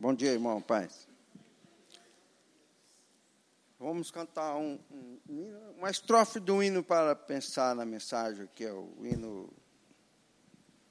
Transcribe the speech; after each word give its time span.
Bom 0.00 0.14
dia, 0.14 0.32
irmão, 0.32 0.62
paz. 0.62 1.06
Vamos 3.78 4.10
cantar 4.10 4.56
um, 4.56 4.78
um, 5.28 5.74
uma 5.76 5.90
estrofe 5.90 6.40
do 6.40 6.62
hino 6.62 6.82
para 6.82 7.14
pensar 7.14 7.76
na 7.76 7.84
mensagem, 7.84 8.48
que 8.54 8.64
é 8.64 8.72
o 8.72 8.88
hino. 9.02 9.50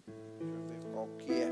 Deixa 0.06 0.44
eu 0.44 0.68
ver 0.68 0.92
qual 0.94 1.08
que 1.18 1.32
é. 1.32 1.50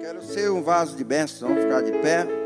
Quero 0.00 0.22
ser 0.22 0.48
um 0.48 0.62
vaso 0.62 0.96
de 0.96 1.02
bênção, 1.02 1.48
vamos 1.48 1.64
ficar 1.64 1.80
de 1.82 1.90
pé. 1.98 2.43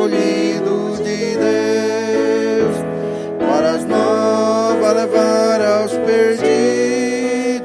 Vaso 0.00 0.08
escolhido 0.08 0.96
de 1.02 1.36
Deus, 1.36 2.76
para 3.38 3.70
as 3.72 3.84
novas 3.84 4.94
levar 4.94 5.60
aos 5.60 5.92
perdidos, 5.92 7.60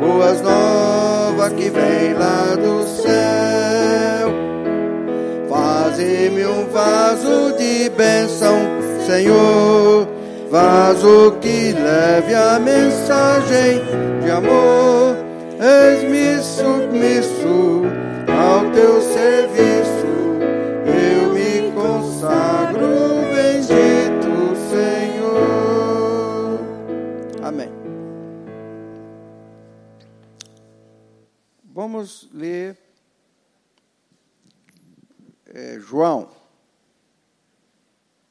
boas 0.00 0.40
novas 0.40 1.52
que 1.52 1.68
vem 1.68 2.14
lá 2.14 2.56
do 2.56 2.82
céu. 3.02 4.32
Faze-me 5.48 6.46
um 6.46 6.66
vaso 6.68 7.54
de 7.58 7.90
bênção, 7.90 8.56
Senhor, 9.06 10.08
vaso 10.50 11.36
que 11.40 11.72
leve 11.72 12.34
a 12.34 12.58
mensagem 12.58 13.82
de 14.22 14.30
amor. 14.30 15.01
João. 35.92 36.34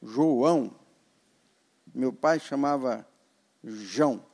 João. 0.02 0.76
Meu 1.94 2.12
pai 2.12 2.40
chamava 2.40 3.08
João. 3.62 4.26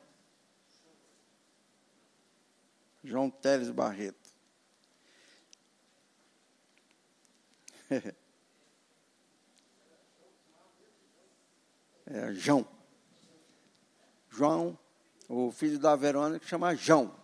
João 3.04 3.28
Teles 3.30 3.70
Barreto. 3.70 4.32
É, 12.10 12.32
João. 12.32 12.66
João, 14.30 14.78
o 15.28 15.52
filho 15.52 15.78
da 15.78 15.94
Verônica, 15.94 16.46
chama 16.46 16.74
João. 16.74 17.14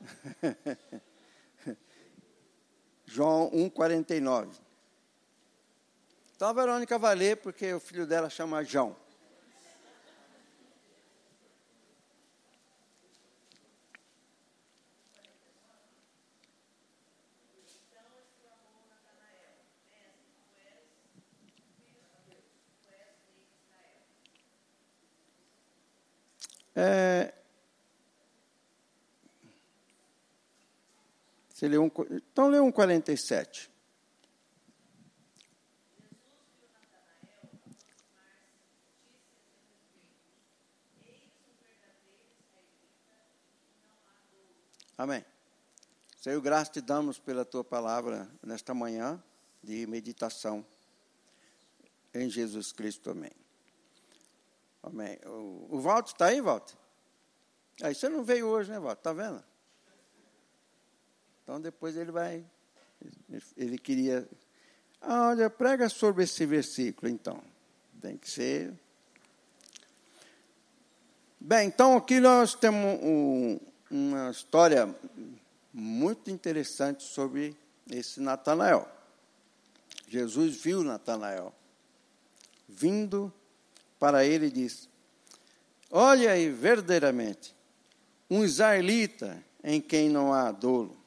João 3.14 3.48
1,49. 3.52 4.48
Então 6.34 6.48
a 6.48 6.52
Verônica 6.52 6.98
vai 6.98 7.14
ler 7.14 7.36
porque 7.36 7.72
o 7.72 7.78
filho 7.78 8.08
dela 8.08 8.28
chama 8.28 8.64
João. 8.64 8.96
É, 26.74 27.32
você 31.64 31.68
leu 31.68 31.84
um, 31.84 31.90
então 32.14 32.48
lê 32.48 32.60
um 32.60 32.70
47. 32.70 33.70
Amém. 44.98 45.24
Senhor, 46.20 46.40
graça 46.42 46.70
te 46.70 46.80
damos 46.82 47.18
pela 47.18 47.46
tua 47.46 47.64
palavra 47.64 48.30
nesta 48.42 48.74
manhã 48.74 49.22
de 49.62 49.86
meditação 49.86 50.64
em 52.12 52.28
Jesus 52.28 52.72
Cristo. 52.72 53.10
Amém. 53.10 53.32
Amém. 54.82 55.18
O, 55.24 55.78
o 55.78 56.00
está 56.00 56.26
aí, 56.26 56.42
Walter? 56.42 56.76
Aí 57.82 57.94
você 57.94 58.08
não 58.10 58.22
veio 58.22 58.48
hoje, 58.48 58.70
né, 58.70 58.78
Walter? 58.78 59.00
Está 59.00 59.12
vendo? 59.14 59.53
Então 61.44 61.60
depois 61.60 61.96
ele 61.96 62.10
vai. 62.10 62.42
Ele 63.56 63.78
queria. 63.78 64.26
Ah, 65.00 65.28
olha, 65.28 65.50
prega 65.50 65.88
sobre 65.90 66.24
esse 66.24 66.44
versículo, 66.46 67.08
então. 67.08 67.40
Tem 68.00 68.16
que 68.16 68.30
ser. 68.30 68.72
Bem, 71.38 71.68
então 71.68 71.94
aqui 71.96 72.20
nós 72.20 72.54
temos 72.54 72.98
um, 73.02 73.60
uma 73.90 74.30
história 74.30 74.94
muito 75.72 76.30
interessante 76.30 77.02
sobre 77.02 77.54
esse 77.90 78.18
Natanael. 78.18 78.88
Jesus 80.08 80.56
viu 80.56 80.82
Natanael 80.82 81.54
vindo 82.66 83.30
para 83.98 84.24
ele 84.24 84.46
e 84.46 84.50
disse: 84.50 84.88
Olha 85.90 86.32
aí, 86.32 86.48
verdadeiramente, 86.48 87.54
um 88.30 88.42
israelita 88.42 89.44
em 89.62 89.80
quem 89.80 90.08
não 90.08 90.32
há 90.32 90.50
dolo. 90.50 91.03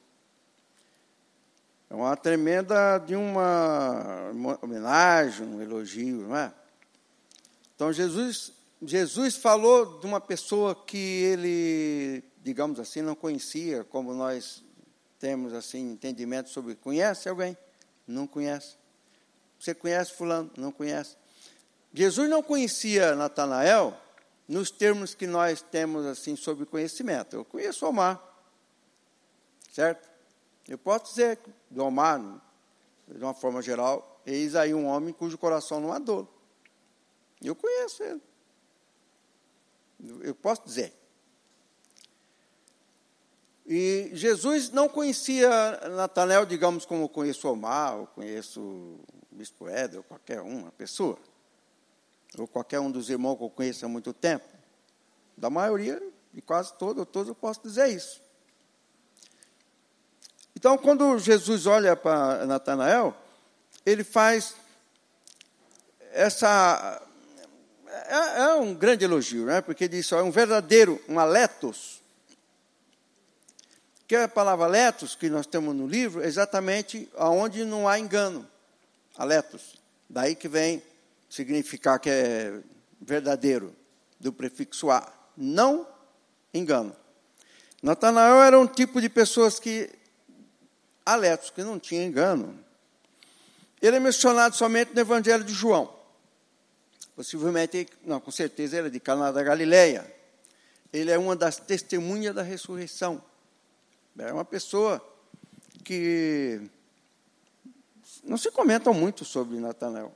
É 1.90 1.94
uma 1.94 2.16
tremenda 2.16 2.98
de 2.98 3.16
uma 3.16 4.30
homenagem, 4.60 5.46
um 5.46 5.62
elogio, 5.62 6.28
não 6.28 6.36
é? 6.36 6.52
Então 7.74 7.92
Jesus, 7.92 8.52
Jesus 8.82 9.36
falou 9.36 9.98
de 9.98 10.06
uma 10.06 10.20
pessoa 10.20 10.74
que 10.74 10.98
ele, 10.98 12.22
digamos 12.42 12.78
assim, 12.78 13.00
não 13.00 13.14
conhecia, 13.14 13.84
como 13.84 14.12
nós 14.12 14.62
temos 15.18 15.54
assim 15.54 15.92
entendimento 15.92 16.50
sobre. 16.50 16.74
Conhece 16.74 17.28
alguém? 17.28 17.56
Não 18.06 18.26
conhece. 18.26 18.76
Você 19.58 19.74
conhece 19.74 20.12
fulano? 20.12 20.50
Não 20.56 20.70
conhece. 20.70 21.16
Jesus 21.92 22.28
não 22.28 22.42
conhecia 22.42 23.14
Natanael 23.14 23.96
nos 24.46 24.70
termos 24.70 25.14
que 25.14 25.26
nós 25.26 25.62
temos 25.62 26.06
assim 26.06 26.36
sobre 26.36 26.64
conhecimento. 26.64 27.34
Eu 27.34 27.44
conheço 27.44 27.86
Omar, 27.86 28.22
certo? 29.72 30.07
Eu 30.68 30.78
posso 30.78 31.06
dizer 31.06 31.38
do 31.70 31.82
Omar, 31.82 32.20
de 33.08 33.24
uma 33.24 33.34
forma 33.34 33.62
geral, 33.62 34.20
eis 34.26 34.54
aí 34.54 34.74
um 34.74 34.86
homem 34.86 35.12
cujo 35.14 35.38
coração 35.38 35.80
não 35.80 35.92
há 35.92 35.98
dor. 35.98 36.28
Eu 37.42 37.56
conheço 37.56 38.02
ele. 38.02 38.22
Eu 40.22 40.34
posso 40.34 40.62
dizer. 40.64 40.92
E 43.66 44.10
Jesus 44.12 44.70
não 44.70 44.88
conhecia 44.88 45.48
Natanael, 45.90 46.46
digamos, 46.46 46.84
como 46.86 47.04
eu 47.04 47.08
conheço 47.08 47.48
Omar, 47.48 47.96
ou 47.98 48.06
conheço 48.06 49.00
Bispo 49.30 49.68
Éder, 49.68 49.98
ou 49.98 50.04
qualquer 50.04 50.40
uma 50.40 50.70
pessoa 50.72 51.18
ou 52.36 52.46
qualquer 52.46 52.80
um 52.80 52.90
dos 52.90 53.08
irmãos 53.08 53.36
que 53.36 53.44
eu 53.44 53.50
conheço 53.50 53.86
há 53.86 53.88
muito 53.88 54.12
tempo, 54.12 54.46
da 55.36 55.48
maioria, 55.48 56.02
e 56.34 56.42
quase 56.42 56.74
todos, 56.76 57.06
todos 57.06 57.28
eu 57.28 57.34
posso 57.34 57.62
dizer 57.62 57.88
isso. 57.88 58.20
Então, 60.58 60.76
quando 60.76 61.16
Jesus 61.20 61.66
olha 61.66 61.94
para 61.94 62.44
Natanael, 62.44 63.16
ele 63.86 64.02
faz 64.02 64.56
essa. 66.10 67.00
É, 67.86 68.40
é, 68.40 68.54
um 68.54 68.74
grande 68.74 69.04
elogio, 69.04 69.46
né? 69.46 69.60
porque 69.60 69.86
diz: 69.86 70.10
é 70.10 70.20
um 70.20 70.32
verdadeiro, 70.32 71.00
um 71.08 71.20
aletos. 71.20 72.02
Que 74.08 74.16
é 74.16 74.24
a 74.24 74.28
palavra 74.28 74.66
letos 74.66 75.14
que 75.14 75.30
nós 75.30 75.46
temos 75.46 75.76
no 75.76 75.86
livro, 75.86 76.24
exatamente 76.24 77.08
aonde 77.16 77.64
não 77.64 77.86
há 77.86 77.96
engano. 77.96 78.44
Aletos. 79.16 79.80
Daí 80.10 80.34
que 80.34 80.48
vem 80.48 80.82
significar 81.30 82.00
que 82.00 82.10
é 82.10 82.58
verdadeiro, 83.00 83.72
do 84.18 84.32
prefixo 84.32 84.90
a. 84.90 85.08
Não 85.36 85.86
engano. 86.52 86.96
Natanael 87.80 88.42
era 88.42 88.58
um 88.58 88.66
tipo 88.66 89.00
de 89.00 89.08
pessoas 89.08 89.60
que, 89.60 89.88
aletos, 91.08 91.48
que 91.48 91.62
não 91.62 91.78
tinha 91.78 92.04
engano. 92.04 92.58
Ele 93.80 93.96
é 93.96 94.00
mencionado 94.00 94.54
somente 94.54 94.92
no 94.92 95.00
Evangelho 95.00 95.42
de 95.42 95.54
João. 95.54 95.96
Possivelmente, 97.16 97.88
não, 98.04 98.20
com 98.20 98.30
certeza 98.30 98.76
era 98.76 98.90
de 98.90 99.00
Caná 99.00 99.32
da 99.32 99.42
Galileia. 99.42 100.14
ele 100.92 101.10
é 101.10 101.18
uma 101.18 101.34
das 101.34 101.56
testemunhas 101.56 102.34
da 102.34 102.42
ressurreição. 102.42 103.22
É 104.18 104.32
uma 104.32 104.44
pessoa 104.44 105.02
que 105.82 106.60
não 108.24 108.36
se 108.36 108.50
comentam 108.50 108.92
muito 108.92 109.24
sobre 109.24 109.58
Natanael. 109.58 110.14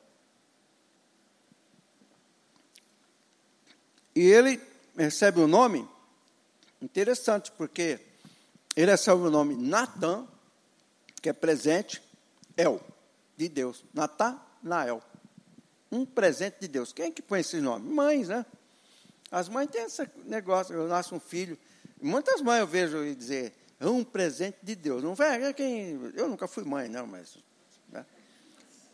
E 4.15 4.21
ele 4.21 4.61
recebe 4.95 5.41
o 5.41 5.47
nome 5.49 5.89
interessante, 6.83 7.51
porque 7.53 7.99
ele 8.77 8.91
recebe 8.91 9.23
o 9.23 9.31
nome 9.31 9.55
Natan, 9.55 10.27
que 11.23 11.29
é 11.29 11.33
presente, 11.33 12.03
El, 12.57 12.81
de 13.37 13.49
Deus. 13.49 13.85
Natanael. 13.95 15.01
Um 15.91 16.05
presente 16.05 16.57
de 16.61 16.69
Deus. 16.69 16.93
Quem 16.93 17.07
é 17.07 17.11
que 17.11 17.23
põe 17.23 17.41
esse 17.41 17.61
nome? 17.61 17.89
Mães, 17.89 18.29
né? 18.29 18.45
As 19.31 19.49
mães 19.49 19.71
têm 19.71 19.85
esse 19.85 20.07
negócio, 20.25 20.75
eu 20.75 20.89
nasço 20.89 21.15
um 21.15 21.21
filho. 21.21 21.57
Muitas 22.01 22.43
mães 22.43 22.61
eu 22.61 22.67
vejo 22.67 23.15
dizer, 23.15 23.55
é 23.79 23.87
um 23.87 24.05
presente 24.05 24.59
de 24.63 24.75
Deus. 24.75 25.03
Não 25.03 25.15
vai, 25.15 25.43
é 25.43 25.53
quem, 25.53 26.13
eu 26.15 26.29
nunca 26.29 26.49
fui 26.49 26.65
mãe, 26.65 26.89
não, 26.89 27.07
mas. 27.07 27.39
Né? 27.89 28.05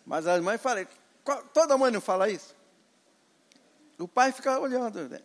Mas 0.05 0.27
as 0.27 0.41
mães 0.43 0.61
falam, 0.61 0.87
toda 1.53 1.79
mãe 1.79 1.91
não 1.91 2.01
fala 2.01 2.29
isso? 2.29 2.55
O 3.99 4.07
pai 4.07 4.31
fica 4.31 4.59
olhando. 4.61 5.09
Né? 5.09 5.21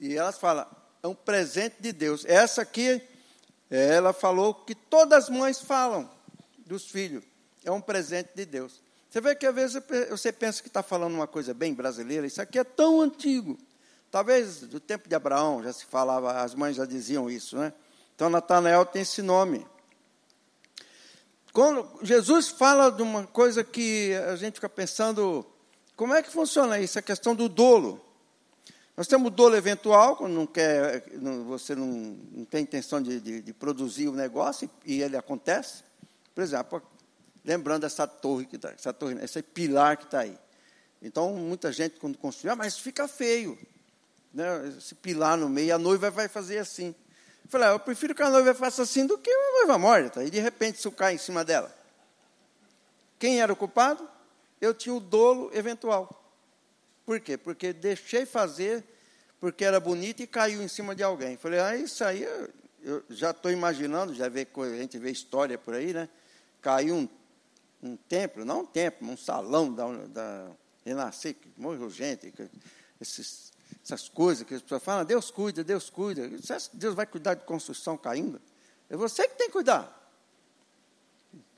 E 0.00 0.16
elas 0.16 0.38
falam, 0.38 0.66
é 1.02 1.06
um 1.06 1.14
presente 1.14 1.76
de 1.78 1.92
Deus. 1.92 2.24
Essa 2.24 2.62
aqui, 2.62 3.00
ela 3.74 4.12
falou 4.12 4.54
que 4.54 4.74
todas 4.74 5.24
as 5.24 5.30
mães 5.30 5.60
falam 5.60 6.10
dos 6.66 6.90
filhos. 6.90 7.24
É 7.64 7.70
um 7.70 7.80
presente 7.80 8.30
de 8.34 8.44
Deus. 8.44 8.80
Você 9.08 9.20
vê 9.20 9.34
que 9.34 9.46
às 9.46 9.54
vezes 9.54 9.82
você 10.10 10.32
pensa 10.32 10.62
que 10.62 10.68
está 10.68 10.82
falando 10.82 11.14
uma 11.14 11.26
coisa 11.26 11.54
bem 11.54 11.74
brasileira, 11.74 12.26
isso 12.26 12.40
aqui 12.40 12.58
é 12.58 12.64
tão 12.64 13.00
antigo. 13.00 13.58
Talvez 14.10 14.60
do 14.60 14.78
tempo 14.78 15.08
de 15.08 15.14
Abraão 15.14 15.62
já 15.62 15.72
se 15.72 15.86
falava, 15.86 16.42
as 16.42 16.54
mães 16.54 16.76
já 16.76 16.84
diziam 16.84 17.30
isso, 17.30 17.56
né? 17.56 17.72
Então 18.14 18.28
Natanael 18.28 18.84
tem 18.84 19.02
esse 19.02 19.22
nome. 19.22 19.66
Quando 21.52 21.88
Jesus 22.02 22.48
fala 22.48 22.90
de 22.90 23.02
uma 23.02 23.26
coisa 23.26 23.62
que 23.64 24.14
a 24.30 24.36
gente 24.36 24.54
fica 24.54 24.68
pensando, 24.68 25.46
como 25.96 26.14
é 26.14 26.22
que 26.22 26.30
funciona 26.30 26.78
isso? 26.78 26.98
A 26.98 27.02
questão 27.02 27.34
do 27.34 27.48
dolo. 27.48 28.04
Nós 28.96 29.06
temos 29.06 29.28
o 29.28 29.30
dolo 29.30 29.56
eventual, 29.56 30.16
quando 30.16 30.32
não 30.32 30.46
quer, 30.46 31.04
você 31.46 31.74
não, 31.74 31.86
não 31.86 32.44
tem 32.44 32.62
intenção 32.62 33.02
de, 33.02 33.20
de, 33.20 33.40
de, 33.40 33.52
produzir 33.54 34.08
o 34.08 34.12
negócio 34.12 34.68
e 34.84 35.00
ele 35.00 35.16
acontece. 35.16 35.82
Por 36.34 36.44
exemplo, 36.44 36.82
lembrando 37.42 37.84
essa 37.84 38.06
torre 38.06 38.44
que 38.44 38.56
está, 38.56 38.70
essa 38.70 38.92
torre, 38.92 39.16
esse 39.22 39.42
pilar 39.42 39.96
que 39.96 40.04
está 40.04 40.20
aí. 40.20 40.38
Então, 41.00 41.32
muita 41.32 41.72
gente 41.72 41.98
quando 41.98 42.18
construiu, 42.18 42.52
ah, 42.52 42.56
mas 42.56 42.78
fica 42.78 43.08
feio. 43.08 43.58
Né? 44.32 44.68
Esse 44.76 44.94
pilar 44.94 45.38
no 45.38 45.48
meio, 45.48 45.74
a 45.74 45.78
noiva 45.78 46.10
vai 46.10 46.28
fazer 46.28 46.58
assim. 46.58 46.94
Eu 47.44 47.50
falei, 47.50 47.68
ah, 47.68 47.72
eu 47.72 47.80
prefiro 47.80 48.14
que 48.14 48.22
a 48.22 48.30
noiva 48.30 48.54
faça 48.54 48.82
assim 48.82 49.06
do 49.06 49.16
que 49.16 49.30
uma 49.30 49.58
noiva 49.58 49.78
morta. 49.78 50.22
E 50.22 50.30
de 50.30 50.38
repente 50.38 50.76
isso 50.76 50.92
cai 50.92 51.14
em 51.14 51.18
cima 51.18 51.42
dela. 51.42 51.74
Quem 53.18 53.40
era 53.40 53.52
o 53.52 53.56
culpado? 53.56 54.06
Eu 54.60 54.74
tinha 54.74 54.94
o 54.94 55.00
dolo 55.00 55.50
eventual. 55.54 56.21
Por 57.04 57.20
quê? 57.20 57.36
Porque 57.36 57.72
deixei 57.72 58.24
fazer 58.24 58.84
porque 59.42 59.64
era 59.64 59.80
bonito 59.80 60.22
e 60.22 60.26
caiu 60.26 60.62
em 60.62 60.68
cima 60.68 60.94
de 60.94 61.02
alguém. 61.02 61.36
Falei, 61.36 61.58
ah, 61.58 61.76
isso 61.76 62.04
aí 62.04 62.22
eu, 62.22 62.48
eu 62.80 63.04
já 63.10 63.32
estou 63.32 63.50
imaginando, 63.50 64.14
já 64.14 64.28
vê, 64.28 64.46
a 64.56 64.76
gente 64.76 64.96
vê 64.98 65.10
história 65.10 65.58
por 65.58 65.74
aí, 65.74 65.92
né? 65.92 66.08
Caiu 66.60 66.94
um, 66.94 67.08
um 67.82 67.96
templo, 67.96 68.44
não 68.44 68.60
um 68.60 68.64
templo, 68.66 69.08
um 69.10 69.16
salão 69.16 69.74
da, 69.74 69.92
da 70.06 70.48
Renascer, 70.84 71.34
que 71.34 71.50
morreu 71.56 71.90
gente, 71.90 72.32
esses, 73.00 73.52
essas 73.84 74.08
coisas 74.08 74.46
que 74.46 74.54
as 74.54 74.62
pessoas 74.62 74.84
falam, 74.84 75.04
Deus 75.04 75.28
cuida, 75.28 75.64
Deus 75.64 75.90
cuida. 75.90 76.28
Você 76.28 76.52
acha 76.52 76.70
que 76.70 76.76
Deus 76.76 76.94
vai 76.94 77.04
cuidar 77.04 77.34
de 77.34 77.44
construção 77.44 77.96
caindo? 77.96 78.40
É 78.88 78.96
você 78.96 79.26
que 79.26 79.34
tem 79.36 79.48
que 79.48 79.54
cuidar. 79.54 79.98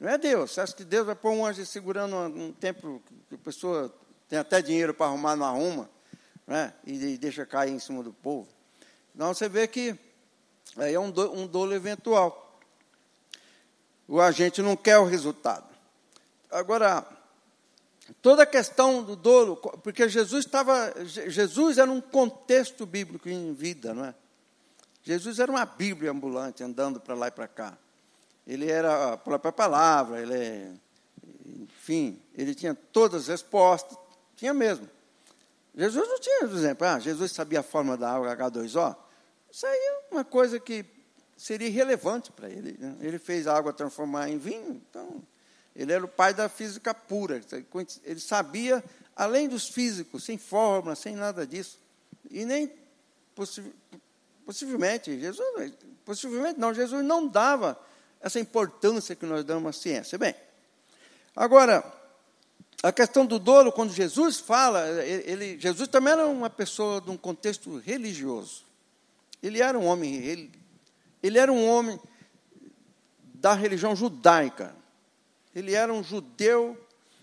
Não 0.01 0.09
é 0.09 0.17
Deus. 0.17 0.53
Você 0.53 0.61
acha 0.63 0.75
que 0.75 0.85
Deus 0.85 1.05
vai 1.05 1.15
pôr 1.15 1.33
um 1.33 1.45
anjo 1.45 1.67
segurando 1.67 2.17
um 2.17 2.51
templo 2.51 3.03
que 3.29 3.35
a 3.35 3.39
pessoa 3.39 3.95
tem 4.29 4.39
até 4.39 4.61
dinheiro 4.63 4.95
para 4.95 5.07
arrumar, 5.07 5.37
não 5.37 5.47
arruma, 5.47 5.91
né? 6.47 6.73
e 6.85 7.17
deixa 7.17 7.47
cair 7.47 7.73
em 7.73 7.79
cima 7.79 8.03
do 8.03 8.13
povo. 8.13 8.49
Então 9.15 9.33
você 9.33 9.49
vê 9.49 9.69
que 9.69 9.97
aí 10.77 10.95
é 10.95 11.01
um, 11.01 11.11
do, 11.11 11.33
um 11.33 11.47
dolo 11.47 11.73
eventual. 11.73 12.61
O 14.07 14.21
agente 14.21 14.61
não 14.61 14.77
quer 14.77 14.99
o 14.99 15.05
resultado. 15.05 15.67
Agora, 16.51 17.07
toda 18.21 18.43
a 18.43 18.47
questão 18.47 19.03
do 19.03 19.17
dolo, 19.17 19.57
porque 19.57 20.09
Jesus 20.09 20.45
estava, 20.45 20.93
Jesus 21.05 21.79
era 21.79 21.91
um 21.91 22.01
contexto 22.01 22.85
bíblico 22.85 23.29
em 23.29 23.53
vida, 23.55 23.95
não 23.95 24.05
é? 24.05 24.15
Jesus 25.03 25.39
era 25.39 25.51
uma 25.51 25.67
Bíblia 25.67 26.11
ambulante, 26.11 26.63
andando 26.63 26.99
para 26.99 27.15
lá 27.15 27.29
e 27.29 27.31
para 27.31 27.47
cá. 27.47 27.77
Ele 28.47 28.71
era 28.71 29.13
a 29.13 29.17
própria 29.17 29.53
palavra, 29.53 30.21
ele, 30.21 30.81
enfim, 31.63 32.21
ele 32.35 32.55
tinha 32.55 32.75
todas 32.75 33.23
as 33.23 33.29
respostas, 33.29 33.99
tinha 34.45 34.53
mesmo. 34.53 34.89
Jesus 35.75 36.07
não 36.07 36.21
tinha, 36.21 36.41
por 36.41 36.57
exemplo, 36.57 36.87
ah, 36.87 36.99
Jesus 36.99 37.33
sabia 37.33 37.61
a 37.61 37.63
forma 37.63 37.97
da 37.97 38.13
água 38.13 38.37
H2O. 38.37 38.95
Isso 39.51 39.67
aí 39.67 39.79
é 39.79 40.15
uma 40.15 40.25
coisa 40.25 40.61
que 40.61 40.85
seria 41.37 41.67
irrelevante 41.67 42.31
para 42.31 42.51
ele. 42.51 42.77
Né? 42.79 42.97
Ele 43.01 43.19
fez 43.19 43.47
a 43.47 43.57
água 43.57 43.73
transformar 43.73 44.29
em 44.29 44.37
vinho, 44.37 44.83
então 44.89 45.23
ele 45.75 45.93
era 45.93 46.05
o 46.05 46.09
pai 46.09 46.35
da 46.35 46.49
física 46.49 46.93
pura. 46.93 47.41
Ele 48.05 48.21
sabia, 48.21 48.85
além 49.17 49.49
dos 49.49 49.69
físicos, 49.69 50.25
sem 50.25 50.37
fórmula, 50.37 50.95
sem 50.95 51.17
nada 51.17 51.47
disso. 51.47 51.79
E 52.31 52.45
nem 52.45 52.71
possivelmente, 54.45 55.19
Jesus, 55.19 55.73
possivelmente 56.05 56.61
não, 56.61 56.73
Jesus 56.75 57.03
não 57.03 57.27
dava 57.27 57.81
essa 58.21 58.39
importância 58.39 59.17
que 59.17 59.27
nós 59.27 59.43
damos 59.43 59.71
à 59.71 59.73
ciência. 59.73 60.19
Bem, 60.19 60.35
agora, 61.35 61.83
a 62.85 62.93
questão 62.93 63.25
do 63.25 63.39
dolo, 63.39 63.73
quando 63.73 63.95
Jesus 63.95 64.39
fala, 64.39 64.87
ele, 65.03 65.59
Jesus 65.59 65.89
também 65.89 66.13
era 66.13 66.27
uma 66.27 66.51
pessoa 66.51 67.01
de 67.01 67.11
um 67.11 67.17
contexto 67.17 67.79
religioso. 67.79 68.63
Ele 69.43 69.63
era 69.63 69.79
um 69.79 69.87
homem, 69.87 70.17
ele, 70.17 70.53
ele 71.23 71.39
era 71.39 71.51
um 71.51 71.67
homem 71.67 71.99
da 73.37 73.55
religião 73.55 73.97
judaica. 73.97 74.77
Ele 75.55 75.73
era 75.73 75.95
um 75.95 76.05
judeu 76.05 76.79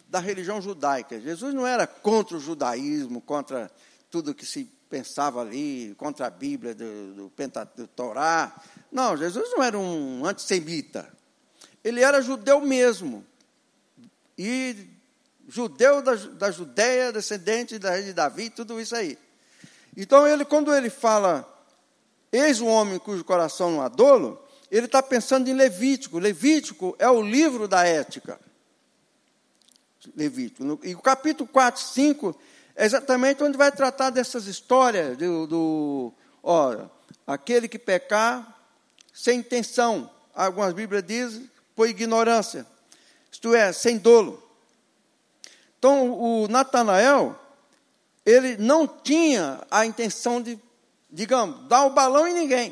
da 0.08 0.20
religião 0.20 0.60
judaica. 0.60 1.22
Jesus 1.22 1.54
não 1.54 1.68
era 1.68 1.86
contra 1.86 2.38
o 2.38 2.40
judaísmo, 2.40 3.22
contra 3.22 3.70
tudo 4.10 4.34
que 4.34 4.48
se 4.48 4.68
pensava 4.90 5.42
ali, 5.42 5.94
contra 5.96 6.26
a 6.26 6.32
Bíblia 6.32 6.74
do, 6.74 7.14
do 7.14 7.32
do 7.76 7.88
Torá. 7.88 8.60
Não, 8.92 9.16
Jesus 9.16 9.52
não 9.52 9.62
era 9.62 9.78
um 9.78 10.26
antissemita. 10.26 11.08
Ele 11.84 12.02
era 12.02 12.20
judeu 12.20 12.60
mesmo. 12.62 13.24
E 14.36 14.91
judeu 15.52 16.02
da, 16.02 16.16
da 16.16 16.50
Judéia, 16.50 17.12
descendente 17.12 17.78
da 17.78 17.92
rei 17.92 18.04
de 18.04 18.14
Davi, 18.14 18.50
tudo 18.50 18.80
isso 18.80 18.96
aí. 18.96 19.18
Então, 19.96 20.26
ele, 20.26 20.46
quando 20.46 20.74
ele 20.74 20.90
fala, 20.90 21.48
eis 22.32 22.62
um 22.62 22.68
homem 22.68 22.98
cujo 22.98 23.24
coração 23.24 23.72
não 23.72 23.82
há 23.82 23.90
dolo, 23.90 24.42
ele 24.72 24.86
está 24.86 25.04
pensando 25.04 25.50
em 25.50 25.54
Levítico. 25.54 26.18
Levítico 26.18 26.96
é 26.98 27.10
o 27.10 27.22
livro 27.22 27.68
da 27.68 27.86
ética. 27.86 28.40
Levítico. 30.16 30.80
E 30.84 30.96
o 30.96 31.02
capítulo 31.02 31.48
4, 31.50 31.82
5 31.82 32.40
é 32.74 32.86
exatamente 32.86 33.44
onde 33.44 33.58
vai 33.58 33.72
tratar 33.72 34.10
dessas 34.10 34.48
histórias 34.48 35.18
do, 35.18 35.46
do 35.46 36.14
aquele 37.28 37.68
que 37.68 37.78
pecar 37.78 38.58
sem 39.14 39.40
intenção. 39.40 40.10
Algumas 40.34 40.74
Bíblias 40.74 41.04
dizem 41.04 41.52
por 41.76 41.90
ignorância. 41.90 42.66
Isto 43.30 43.54
é, 43.54 43.74
sem 43.74 43.98
dolo. 43.98 44.41
Então, 45.82 46.14
o 46.14 46.48
Natanael, 46.48 47.36
ele 48.24 48.56
não 48.56 48.88
tinha 48.88 49.66
a 49.72 49.84
intenção 49.84 50.40
de, 50.40 50.60
digamos, 51.10 51.68
dar 51.68 51.86
o 51.86 51.90
balão 51.90 52.28
em 52.28 52.36
ninguém. 52.36 52.72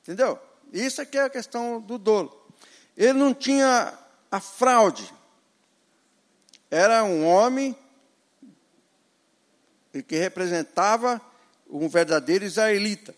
Entendeu? 0.00 0.38
Isso 0.72 1.02
aqui 1.02 1.18
é 1.18 1.24
a 1.24 1.28
questão 1.28 1.82
do 1.82 1.98
dolo. 1.98 2.34
Ele 2.96 3.12
não 3.12 3.34
tinha 3.34 3.92
a 4.30 4.40
fraude. 4.40 5.12
Era 6.70 7.04
um 7.04 7.26
homem 7.26 7.76
que 10.08 10.16
representava 10.16 11.20
um 11.68 11.90
verdadeiro 11.90 12.46
israelita. 12.46 13.14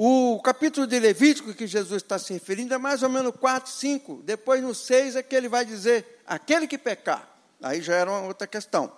O 0.00 0.40
capítulo 0.44 0.86
de 0.86 0.96
Levítico 0.96 1.52
que 1.52 1.66
Jesus 1.66 2.04
está 2.04 2.20
se 2.20 2.32
referindo 2.32 2.72
é 2.72 2.78
mais 2.78 3.02
ou 3.02 3.08
menos 3.08 3.34
4, 3.34 3.68
5. 3.72 4.22
Depois, 4.22 4.62
no 4.62 4.72
6, 4.72 5.16
é 5.16 5.24
que 5.24 5.34
ele 5.34 5.48
vai 5.48 5.64
dizer: 5.64 6.22
aquele 6.24 6.68
que 6.68 6.78
pecar. 6.78 7.28
Aí 7.60 7.82
já 7.82 7.96
era 7.96 8.08
uma 8.08 8.20
outra 8.20 8.46
questão. 8.46 8.96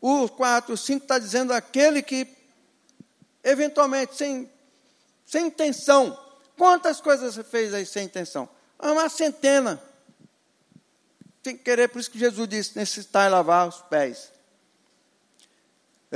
O 0.00 0.28
4, 0.28 0.76
5 0.76 1.04
está 1.04 1.20
dizendo 1.20 1.52
aquele 1.52 2.02
que, 2.02 2.26
eventualmente, 3.44 4.16
sem, 4.16 4.50
sem 5.24 5.46
intenção. 5.46 6.20
Quantas 6.58 7.00
coisas 7.00 7.36
você 7.36 7.44
fez 7.44 7.72
aí 7.72 7.86
sem 7.86 8.06
intenção? 8.06 8.48
Uma 8.80 9.08
centena. 9.08 9.80
Sem 11.44 11.56
querer, 11.56 11.86
por 11.86 12.00
isso 12.00 12.10
que 12.10 12.18
Jesus 12.18 12.48
disse: 12.48 12.76
necessitar 12.76 13.30
lavar 13.30 13.68
os 13.68 13.80
pés. 13.82 14.32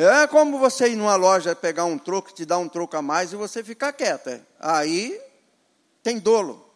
É 0.03 0.27
como 0.27 0.59
você 0.59 0.89
ir 0.89 0.97
numa 0.97 1.15
loja 1.15 1.55
pegar 1.55 1.85
um 1.85 1.99
troco, 1.99 2.33
te 2.33 2.47
dar 2.47 2.57
um 2.57 2.67
troco 2.67 2.97
a 2.97 3.03
mais 3.03 3.35
e 3.35 3.37
você 3.37 3.63
ficar 3.63 3.93
quieta. 3.93 4.47
Aí 4.59 5.21
tem 6.03 6.19
dolo. 6.19 6.67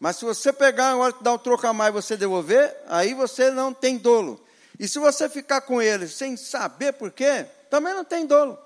Mas 0.00 0.16
se 0.16 0.24
você 0.24 0.54
pegar 0.54 0.92
agora 0.92 1.14
dar 1.20 1.34
um 1.34 1.38
troco 1.38 1.66
a 1.66 1.72
mais 1.74 1.90
e 1.90 1.92
você 1.92 2.16
devolver, 2.16 2.74
aí 2.86 3.12
você 3.12 3.50
não 3.50 3.74
tem 3.74 3.98
dolo. 3.98 4.42
E 4.80 4.88
se 4.88 4.98
você 4.98 5.28
ficar 5.28 5.60
com 5.60 5.82
ele 5.82 6.08
sem 6.08 6.34
saber 6.34 6.94
por 6.94 7.10
quê, 7.10 7.44
também 7.68 7.92
não 7.92 8.04
tem 8.04 8.24
dolo. 8.24 8.58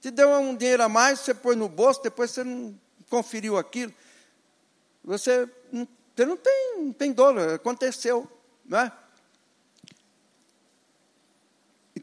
Te 0.00 0.10
deu 0.10 0.30
um 0.30 0.56
dinheiro 0.56 0.82
a 0.82 0.88
mais, 0.88 1.20
você 1.20 1.32
põe 1.32 1.54
no 1.54 1.68
bolso, 1.68 2.02
depois 2.02 2.32
você 2.32 2.42
não 2.42 2.76
conferiu 3.08 3.56
aquilo. 3.56 3.94
Você 5.04 5.48
você 6.16 6.26
não 6.26 6.36
tem, 6.36 6.74
não 6.78 6.92
tem 6.92 7.12
dolo, 7.12 7.40
aconteceu. 7.54 8.28
Não 8.64 8.80
é? 8.80 8.92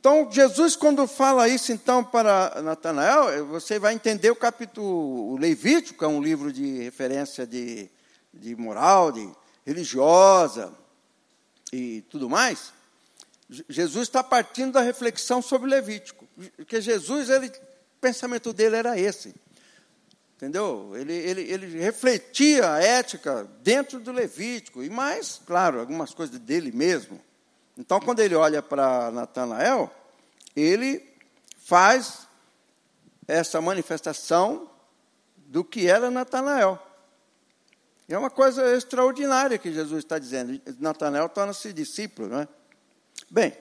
Então, 0.05 0.31
Jesus, 0.31 0.75
quando 0.75 1.07
fala 1.07 1.49
isso, 1.49 1.71
então, 1.71 2.03
para 2.03 2.61
Natanael, 2.61 3.43
você 3.47 3.79
vai 3.79 3.95
entender 3.95 4.29
o 4.29 4.35
capítulo 4.35 5.33
o 5.33 5.35
Levítico, 5.35 6.05
é 6.05 6.07
um 6.07 6.21
livro 6.21 6.53
de 6.53 6.77
referência 6.83 7.47
de, 7.47 7.89
de 8.31 8.55
moral, 8.55 9.11
de 9.11 9.27
religiosa 9.65 10.71
e 11.73 12.03
tudo 12.07 12.29
mais. 12.29 12.71
Jesus 13.67 14.07
está 14.07 14.23
partindo 14.23 14.73
da 14.73 14.81
reflexão 14.81 15.41
sobre 15.41 15.71
Levítico, 15.71 16.27
porque 16.55 16.79
Jesus, 16.79 17.31
ele, 17.31 17.47
o 17.47 17.99
pensamento 17.99 18.53
dele 18.53 18.75
era 18.75 18.99
esse. 18.99 19.33
Entendeu? 20.35 20.91
Ele, 20.95 21.13
ele, 21.13 21.41
ele 21.51 21.79
refletia 21.79 22.73
a 22.73 22.79
ética 22.79 23.49
dentro 23.63 23.99
do 23.99 24.11
Levítico, 24.11 24.83
e 24.83 24.89
mais, 24.91 25.41
claro, 25.47 25.79
algumas 25.79 26.13
coisas 26.13 26.37
dele 26.37 26.71
mesmo. 26.71 27.19
Então, 27.77 27.99
quando 27.99 28.19
ele 28.21 28.35
olha 28.35 28.61
para 28.61 29.11
Natanael, 29.11 29.91
ele 30.55 31.03
faz 31.57 32.25
essa 33.27 33.59
manifestação 33.59 34.69
do 35.35 35.63
que 35.63 35.87
era 35.87 36.09
Natanael. 36.09 36.81
É 38.07 38.17
uma 38.17 38.29
coisa 38.29 38.75
extraordinária 38.75 39.57
que 39.57 39.73
Jesus 39.73 40.03
está 40.03 40.17
dizendo. 40.17 40.61
Natanael 40.79 41.27
torna-se 41.27 41.73
discípulo, 41.73 42.29
não 42.29 42.41
é? 42.41 42.47
Bem, 43.29 43.57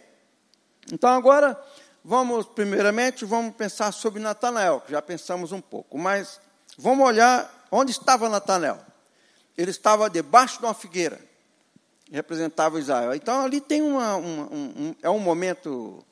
então 0.92 1.10
agora 1.10 1.60
vamos, 2.04 2.46
primeiramente, 2.46 3.24
vamos 3.24 3.56
pensar 3.56 3.90
sobre 3.92 4.20
Natanael, 4.20 4.82
que 4.82 4.92
já 4.92 5.00
pensamos 5.00 5.50
um 5.50 5.60
pouco, 5.60 5.98
mas 5.98 6.40
vamos 6.76 7.06
olhar 7.06 7.66
onde 7.70 7.90
estava 7.90 8.28
Natanael. 8.28 8.78
Ele 9.56 9.70
estava 9.70 10.10
debaixo 10.10 10.58
de 10.58 10.66
uma 10.66 10.74
figueira 10.74 11.18
representava 12.10 12.78
Israel. 12.78 13.14
Então 13.14 13.44
ali 13.44 13.60
tem 13.60 13.82
uma, 13.82 14.16
uma, 14.16 14.44
um, 14.52 14.94
é 15.02 15.10
um 15.10 15.18
momento 15.18 16.04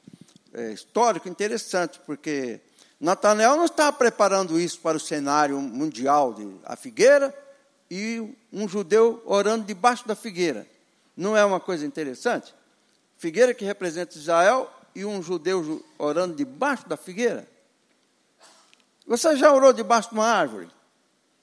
é, 0.53 0.73
histórico 0.73 1.29
interessante, 1.29 2.01
porque 2.07 2.61
Natanael 3.01 3.57
não 3.57 3.65
estava 3.65 3.97
preparando 3.97 4.61
isso 4.61 4.81
para 4.81 4.97
o 4.97 5.01
cenário 5.01 5.61
mundial 5.61 6.33
de 6.35 6.49
a 6.65 6.77
figueira 6.77 7.37
e 7.91 8.37
um 8.53 8.69
judeu 8.69 9.23
orando 9.27 9.65
debaixo 9.65 10.07
da 10.07 10.15
figueira. 10.15 10.67
Não 11.17 11.37
é 11.37 11.45
uma 11.45 11.61
coisa 11.61 11.85
interessante? 11.85 12.55
Figueira 13.19 13.53
que 13.53 13.65
representa 13.65 14.17
Israel 14.17 14.71
e 14.95 15.05
um 15.05 15.23
judeu 15.23 15.85
orando 15.99 16.35
debaixo 16.35 16.89
da 16.89 16.97
figueira. 16.97 17.47
Você 19.07 19.37
já 19.37 19.53
orou 19.53 19.73
debaixo 19.73 20.11
de 20.11 20.15
uma 20.15 20.27
árvore? 20.27 20.69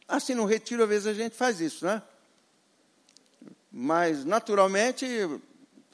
Assim, 0.07 0.33
no 0.33 0.45
retiro, 0.45 0.83
às 0.83 0.89
vezes 0.89 1.07
a 1.07 1.13
gente 1.13 1.35
faz 1.35 1.61
isso, 1.61 1.85
né? 1.85 2.01
Mas, 3.71 4.25
naturalmente, 4.25 5.05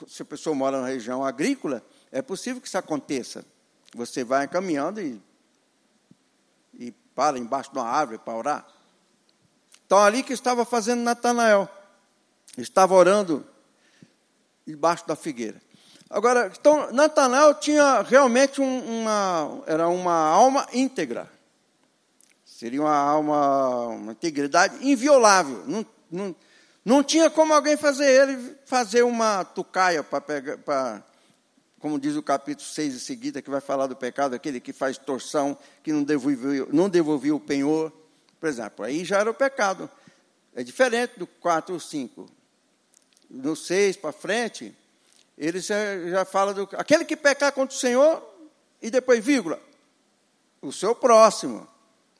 se 0.07 0.21
a 0.21 0.25
pessoa 0.25 0.55
mora 0.55 0.81
na 0.81 0.87
região 0.87 1.23
agrícola, 1.23 1.83
é 2.11 2.21
possível 2.21 2.61
que 2.61 2.67
isso 2.67 2.77
aconteça. 2.77 3.45
Você 3.93 4.23
vai 4.23 4.47
caminhando 4.47 5.01
e, 5.01 5.21
e 6.73 6.91
para 7.13 7.37
embaixo 7.37 7.71
de 7.71 7.77
uma 7.77 7.87
árvore 7.87 8.19
para 8.19 8.35
orar. 8.35 8.67
Então, 9.85 9.99
ali 9.99 10.23
que 10.23 10.33
estava 10.33 10.65
fazendo 10.65 11.01
Natanael. 11.01 11.69
Estava 12.57 12.93
orando 12.93 13.45
debaixo 14.65 15.05
da 15.07 15.15
figueira. 15.15 15.61
Agora, 16.09 16.51
então, 16.57 16.91
Natanael 16.91 17.55
tinha 17.55 18.01
realmente 18.01 18.61
um, 18.61 19.01
uma, 19.01 19.63
era 19.67 19.87
uma 19.87 20.13
alma 20.13 20.67
íntegra. 20.71 21.29
Seria 22.45 22.81
uma 22.81 22.95
alma, 22.95 23.87
uma 23.87 24.11
integridade 24.13 24.77
inviolável. 24.87 25.63
Não, 25.67 25.85
não, 26.09 26.35
não 26.85 27.03
tinha 27.03 27.31
como 27.31 27.51
alguém 27.51 27.75
fazer 27.75 28.07
ele 28.07 28.55
fazer 28.65 29.01
uma 29.01 29.43
tucaia 29.43 30.03
para 30.03 30.21
pegar, 30.21 30.57
para, 30.59 31.03
como 31.79 31.99
diz 31.99 32.15
o 32.15 32.21
capítulo 32.21 32.67
6 32.67 32.93
em 32.93 32.99
seguida, 32.99 33.41
que 33.41 33.49
vai 33.49 33.59
falar 33.59 33.87
do 33.87 33.95
pecado, 33.95 34.35
aquele 34.35 34.59
que 34.59 34.71
faz 34.71 34.95
torção, 34.95 35.57
que 35.81 35.91
não 35.91 36.03
devolveu, 36.03 36.69
não 36.71 36.87
devolveu 36.87 37.37
o 37.37 37.39
penhor. 37.39 37.91
Por 38.39 38.47
exemplo, 38.47 38.85
aí 38.85 39.03
já 39.03 39.19
era 39.19 39.31
o 39.31 39.33
pecado. 39.33 39.89
É 40.53 40.63
diferente 40.63 41.17
do 41.17 41.25
4 41.25 41.73
ou 41.73 41.79
5. 41.79 42.27
No 43.31 43.55
6 43.55 43.97
para 43.97 44.11
frente, 44.11 44.75
ele 45.35 45.59
já, 45.59 45.75
já 46.07 46.23
fala 46.23 46.53
do. 46.53 46.69
Aquele 46.73 47.03
que 47.03 47.15
pecar 47.15 47.51
contra 47.51 47.75
o 47.75 47.79
Senhor, 47.79 48.23
e 48.81 48.91
depois, 48.91 49.25
vírgula, 49.25 49.59
o 50.61 50.71
seu 50.71 50.93
próximo. 50.93 51.67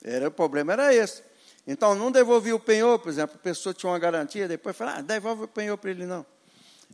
Era, 0.04 0.28
o 0.28 0.32
problema 0.32 0.74
era 0.74 0.94
esse. 0.94 1.22
Então, 1.68 1.96
não 1.96 2.12
devolvia 2.12 2.56
o 2.56 2.60
penhor, 2.60 3.00
por 3.00 3.10
exemplo, 3.10 3.36
a 3.36 3.44
pessoa 3.44 3.74
tinha 3.74 3.92
uma 3.92 3.98
garantia, 3.98 4.48
depois 4.48 4.76
falava, 4.76 5.00
ah, 5.00 5.02
devolve 5.02 5.44
o 5.44 5.48
penhor 5.48 5.78
para 5.78 5.90
ele, 5.90 6.06
não. 6.06 6.26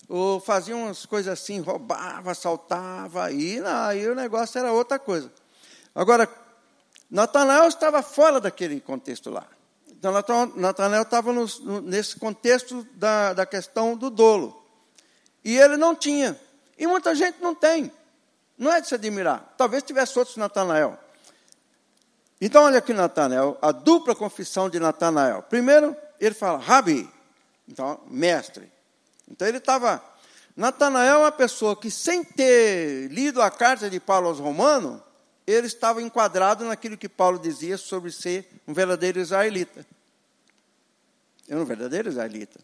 Ou 0.07 0.39
fazia 0.39 0.75
umas 0.75 1.05
coisas 1.05 1.31
assim, 1.31 1.59
roubava, 1.59 2.31
assaltava, 2.31 3.25
aí, 3.25 3.59
não, 3.59 3.83
aí 3.83 4.07
o 4.07 4.15
negócio 4.15 4.57
era 4.57 4.71
outra 4.71 4.97
coisa. 4.97 5.31
Agora, 5.93 6.29
Natanael 7.09 7.67
estava 7.67 8.01
fora 8.01 8.39
daquele 8.39 8.79
contexto 8.79 9.29
lá. 9.29 9.45
Então, 9.89 10.13
Natanael 10.55 11.03
estava 11.03 11.33
no, 11.33 11.45
nesse 11.81 12.15
contexto 12.15 12.87
da, 12.93 13.33
da 13.33 13.45
questão 13.45 13.95
do 13.95 14.09
dolo. 14.09 14.65
E 15.43 15.57
ele 15.57 15.75
não 15.75 15.93
tinha. 15.93 16.39
E 16.77 16.87
muita 16.87 17.13
gente 17.13 17.41
não 17.41 17.53
tem. 17.53 17.91
Não 18.57 18.71
é 18.71 18.79
de 18.79 18.87
se 18.87 18.95
admirar. 18.95 19.53
Talvez 19.57 19.83
tivesse 19.83 20.17
outros 20.17 20.37
Natanael. 20.37 20.97
Então, 22.43 22.63
olha 22.63 22.79
aqui 22.79 22.91
Natanael, 22.91 23.55
a 23.61 23.71
dupla 23.71 24.15
confissão 24.15 24.67
de 24.67 24.79
Natanael. 24.79 25.43
Primeiro, 25.43 25.95
ele 26.19 26.33
fala, 26.33 26.57
Rabi, 26.57 27.07
então, 27.67 28.01
mestre. 28.07 28.71
Então, 29.29 29.47
ele 29.47 29.59
estava. 29.59 30.03
Natanael 30.57 31.13
é 31.13 31.17
uma 31.19 31.31
pessoa 31.31 31.75
que, 31.75 31.91
sem 31.91 32.23
ter 32.23 33.09
lido 33.11 33.43
a 33.43 33.51
carta 33.51 33.91
de 33.91 33.99
Paulo 33.99 34.27
aos 34.27 34.39
Romanos, 34.39 34.99
ele 35.45 35.67
estava 35.67 36.01
enquadrado 36.01 36.65
naquilo 36.65 36.97
que 36.97 37.07
Paulo 37.07 37.37
dizia 37.37 37.77
sobre 37.77 38.11
ser 38.11 38.49
um 38.67 38.73
verdadeiro 38.73 39.19
israelita. 39.19 39.85
É 41.47 41.55
um 41.55 41.63
verdadeiro 41.63 42.09
israelita. 42.09 42.59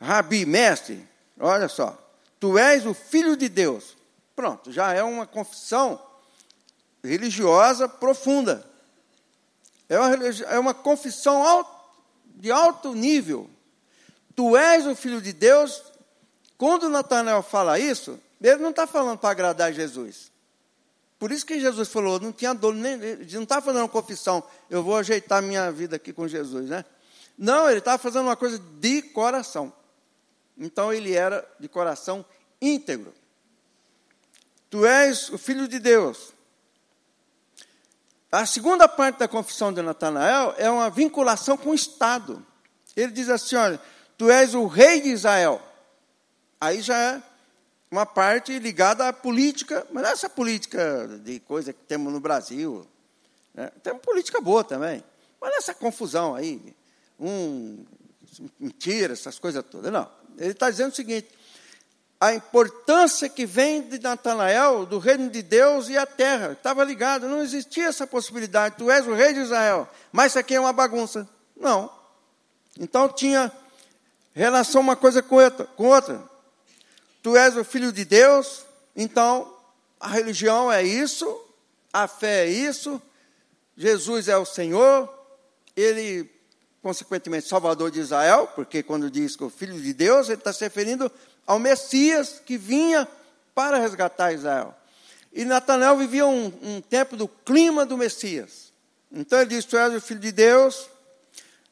Rabi, 0.00 0.46
mestre, 0.46 1.06
olha 1.38 1.68
só, 1.68 1.98
tu 2.38 2.56
és 2.56 2.86
o 2.86 2.94
filho 2.94 3.36
de 3.36 3.50
Deus. 3.50 3.96
Pronto, 4.34 4.72
já 4.72 4.94
é 4.94 5.02
uma 5.02 5.26
confissão 5.26 6.00
religiosa 7.04 7.86
profunda. 7.86 8.69
É 9.90 9.98
uma, 9.98 10.16
é 10.26 10.58
uma 10.60 10.72
confissão 10.72 11.66
de 12.24 12.52
alto 12.52 12.94
nível. 12.94 13.50
Tu 14.36 14.56
és 14.56 14.86
o 14.86 14.94
filho 14.94 15.20
de 15.20 15.32
Deus. 15.32 15.82
Quando 16.56 16.88
Natanael 16.88 17.42
fala 17.42 17.76
isso, 17.76 18.16
ele 18.40 18.62
não 18.62 18.70
está 18.70 18.86
falando 18.86 19.18
para 19.18 19.30
agradar 19.30 19.72
Jesus. 19.72 20.30
Por 21.18 21.32
isso 21.32 21.44
que 21.44 21.58
Jesus 21.58 21.88
falou, 21.88 22.20
não 22.20 22.32
tinha 22.32 22.54
dor, 22.54 22.72
nem, 22.72 22.96
não 22.96 23.42
está 23.42 23.60
fazendo 23.60 23.82
uma 23.82 23.88
confissão, 23.88 24.42
eu 24.70 24.82
vou 24.82 24.96
ajeitar 24.96 25.42
minha 25.42 25.70
vida 25.72 25.96
aqui 25.96 26.12
com 26.12 26.26
Jesus, 26.28 26.70
né? 26.70 26.84
Não, 27.36 27.68
ele 27.68 27.80
estava 27.80 27.98
fazendo 27.98 28.22
uma 28.22 28.36
coisa 28.36 28.58
de 28.58 29.02
coração. 29.02 29.72
Então 30.56 30.92
ele 30.92 31.14
era 31.14 31.46
de 31.58 31.68
coração 31.68 32.24
íntegro. 32.62 33.12
Tu 34.70 34.86
és 34.86 35.30
o 35.30 35.36
filho 35.36 35.66
de 35.66 35.80
Deus. 35.80 36.32
A 38.30 38.46
segunda 38.46 38.86
parte 38.86 39.18
da 39.18 39.26
confissão 39.26 39.72
de 39.72 39.82
Natanael 39.82 40.54
é 40.56 40.70
uma 40.70 40.88
vinculação 40.88 41.56
com 41.56 41.70
o 41.70 41.74
Estado. 41.74 42.44
Ele 42.96 43.10
diz 43.10 43.28
assim: 43.28 43.56
olha, 43.56 43.80
tu 44.16 44.30
és 44.30 44.54
o 44.54 44.66
rei 44.66 45.00
de 45.00 45.08
Israel. 45.08 45.60
Aí 46.60 46.80
já 46.80 46.96
é 46.96 47.22
uma 47.90 48.06
parte 48.06 48.56
ligada 48.58 49.08
à 49.08 49.12
política, 49.12 49.84
mas 49.90 50.02
não 50.02 50.10
é 50.10 50.12
essa 50.12 50.28
política 50.28 51.08
de 51.24 51.40
coisa 51.40 51.72
que 51.72 51.82
temos 51.84 52.12
no 52.12 52.20
Brasil. 52.20 52.86
Né? 53.52 53.70
Tem 53.82 53.96
política 53.98 54.40
boa 54.40 54.62
também. 54.62 55.02
Mas 55.40 55.56
essa 55.56 55.74
confusão 55.74 56.34
aí, 56.34 56.76
um, 57.18 57.84
mentira, 58.60 59.12
essas 59.12 59.38
coisas 59.38 59.64
todas. 59.68 59.90
Não. 59.90 60.08
Ele 60.38 60.52
está 60.52 60.70
dizendo 60.70 60.92
o 60.92 60.94
seguinte: 60.94 61.28
a 62.20 62.34
importância 62.34 63.30
que 63.30 63.46
vem 63.46 63.80
de 63.80 63.98
Natanael, 63.98 64.84
do 64.84 64.98
reino 64.98 65.30
de 65.30 65.42
Deus 65.42 65.88
e 65.88 65.96
a 65.96 66.04
terra. 66.04 66.52
Estava 66.52 66.84
ligado, 66.84 67.26
não 67.26 67.40
existia 67.40 67.86
essa 67.86 68.06
possibilidade. 68.06 68.76
Tu 68.76 68.90
és 68.90 69.06
o 69.06 69.14
rei 69.14 69.32
de 69.32 69.40
Israel, 69.40 69.88
mas 70.12 70.32
isso 70.32 70.38
aqui 70.38 70.54
é 70.54 70.60
uma 70.60 70.72
bagunça. 70.72 71.26
Não. 71.56 71.90
Então 72.78 73.08
tinha 73.08 73.50
relação 74.34 74.82
uma 74.82 74.96
coisa 74.96 75.22
com 75.22 75.36
outra. 75.36 75.64
Com 75.64 75.86
outra. 75.86 76.22
Tu 77.22 77.34
és 77.36 77.56
o 77.56 77.64
filho 77.64 77.90
de 77.90 78.04
Deus, 78.04 78.66
então 78.94 79.54
a 79.98 80.08
religião 80.08 80.70
é 80.70 80.82
isso, 80.82 81.26
a 81.92 82.08
fé 82.08 82.46
é 82.46 82.48
isso, 82.48 83.00
Jesus 83.76 84.28
é 84.28 84.36
o 84.38 84.46
Senhor, 84.46 85.08
ele, 85.76 86.30
consequentemente, 86.82 87.46
Salvador 87.46 87.90
de 87.90 88.00
Israel, 88.00 88.46
porque 88.54 88.82
quando 88.82 89.10
diz 89.10 89.36
que 89.36 89.44
o 89.44 89.50
Filho 89.50 89.78
de 89.78 89.92
Deus, 89.92 90.28
ele 90.28 90.38
está 90.38 90.50
se 90.50 90.64
referindo 90.64 91.12
ao 91.50 91.58
Messias 91.58 92.40
que 92.46 92.56
vinha 92.56 93.08
para 93.52 93.76
resgatar 93.76 94.32
Israel. 94.32 94.72
E 95.32 95.44
Natanael 95.44 95.96
vivia 95.96 96.24
um, 96.24 96.52
um 96.62 96.80
tempo 96.80 97.16
do 97.16 97.26
clima 97.26 97.84
do 97.84 97.98
Messias. 97.98 98.72
Então 99.10 99.40
ele 99.40 99.50
diz: 99.50 99.64
Tu 99.64 99.76
és 99.76 99.92
o 99.92 100.00
filho 100.00 100.20
de 100.20 100.30
Deus. 100.30 100.88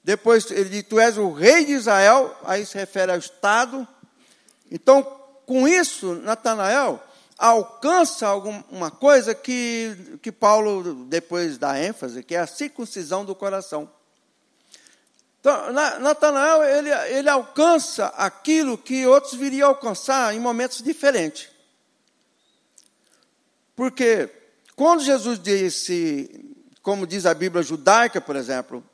Depois 0.02 0.50
ele 0.50 0.68
diz: 0.68 0.82
Tu 0.82 0.99
és 0.99 1.16
o 1.16 1.30
rei 1.30 1.64
de 1.64 1.75
Israel. 1.75 2.37
Aí 2.44 2.66
se 2.66 2.76
refere 2.76 3.12
ao 3.12 3.18
Estado. 3.18 3.87
Então, 4.68 5.00
com 5.47 5.68
isso, 5.68 6.16
Natanael 6.16 7.00
alcança 7.38 8.26
alguma 8.26 8.90
coisa 8.90 9.32
que, 9.32 10.18
que 10.20 10.32
Paulo 10.32 11.04
depois 11.04 11.56
dá 11.56 11.80
ênfase, 11.80 12.25
que 12.25 12.35
é 12.35 12.40
a 12.40 12.49
circuncisão 12.49 13.25
do 13.25 13.32
coração. 13.32 13.88
Então, 15.40 15.73
Natanael, 16.00 16.64
ele, 16.64 16.90
ele 17.16 17.28
alcança 17.28 18.07
aquilo 18.16 18.76
que 18.76 19.07
outros 19.07 19.35
viriam 19.35 19.68
alcançar 19.68 20.35
em 20.35 20.40
momentos 20.40 20.83
diferentes. 20.83 21.49
Porque 23.76 24.28
quando 24.75 25.04
Jesus 25.04 25.38
disse, 25.38 26.45
como 26.83 27.07
diz 27.07 27.25
a 27.25 27.35
Bíblia 27.35 27.62
judaica, 27.62 28.21
por 28.21 28.35
exemplo, 28.35 28.85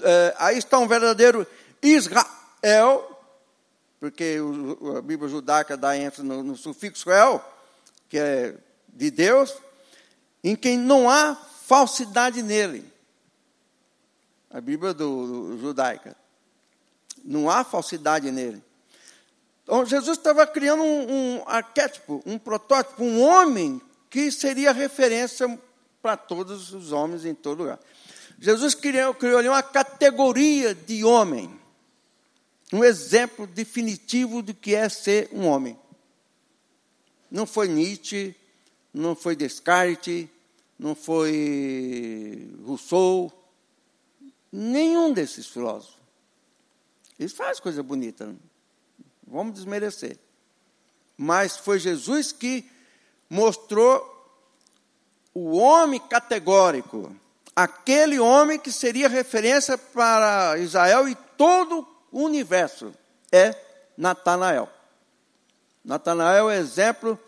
é, 0.00 0.34
aí 0.38 0.56
está 0.56 0.78
um 0.78 0.88
verdadeiro 0.88 1.46
Israel, 1.82 3.10
porque 4.00 4.40
o, 4.40 4.96
a 4.96 5.02
Bíblia 5.02 5.28
judaica 5.28 5.76
dá 5.76 5.96
ênfase 5.96 6.22
no, 6.22 6.42
no 6.42 6.56
sufixo 6.56 7.10
el, 7.10 7.40
que 8.08 8.18
é 8.18 8.54
de 8.88 9.10
Deus, 9.10 9.54
em 10.42 10.56
quem 10.56 10.78
não 10.78 11.10
há 11.10 11.34
falsidade 11.66 12.42
nele. 12.42 12.93
A 14.54 14.60
Bíblia 14.60 14.94
do, 14.94 15.48
do 15.48 15.58
judaica. 15.58 16.16
Não 17.24 17.50
há 17.50 17.64
falsidade 17.64 18.30
nele. 18.30 18.62
Então, 19.64 19.84
Jesus 19.84 20.16
estava 20.16 20.46
criando 20.46 20.84
um, 20.84 21.38
um 21.38 21.42
arquétipo, 21.44 22.22
um 22.24 22.38
protótipo, 22.38 23.02
um 23.02 23.20
homem 23.20 23.82
que 24.08 24.30
seria 24.30 24.70
referência 24.70 25.58
para 26.00 26.16
todos 26.16 26.72
os 26.72 26.92
homens 26.92 27.24
em 27.24 27.34
todo 27.34 27.64
lugar. 27.64 27.80
Jesus 28.38 28.76
criou, 28.76 29.12
criou 29.12 29.38
ali 29.38 29.48
uma 29.48 29.62
categoria 29.62 30.72
de 30.72 31.02
homem, 31.02 31.50
um 32.72 32.84
exemplo 32.84 33.48
definitivo 33.48 34.40
do 34.40 34.54
que 34.54 34.72
é 34.72 34.88
ser 34.88 35.28
um 35.32 35.48
homem. 35.48 35.76
Não 37.28 37.44
foi 37.44 37.66
Nietzsche, 37.66 38.36
não 38.92 39.16
foi 39.16 39.34
Descartes, 39.34 40.28
não 40.78 40.94
foi 40.94 42.48
Rousseau, 42.64 43.32
nenhum 44.56 45.12
desses 45.12 45.46
filósofos. 45.46 45.96
Eles 47.18 47.32
fazem 47.32 47.62
coisa 47.62 47.82
bonita. 47.82 48.26
Não? 48.26 48.38
vamos 49.26 49.54
desmerecer. 49.54 50.18
Mas 51.16 51.56
foi 51.56 51.78
Jesus 51.78 52.30
que 52.30 52.68
mostrou 53.28 54.10
o 55.34 55.56
homem 55.56 55.98
categórico, 55.98 57.14
aquele 57.54 58.20
homem 58.20 58.58
que 58.58 58.70
seria 58.70 59.08
referência 59.08 59.76
para 59.76 60.56
Israel 60.58 61.08
e 61.08 61.16
todo 61.36 61.86
o 62.12 62.22
universo, 62.22 62.94
é 63.32 63.54
Natanael. 63.96 64.68
Natanael 65.84 66.48
é 66.48 66.58
exemplo 66.58 67.18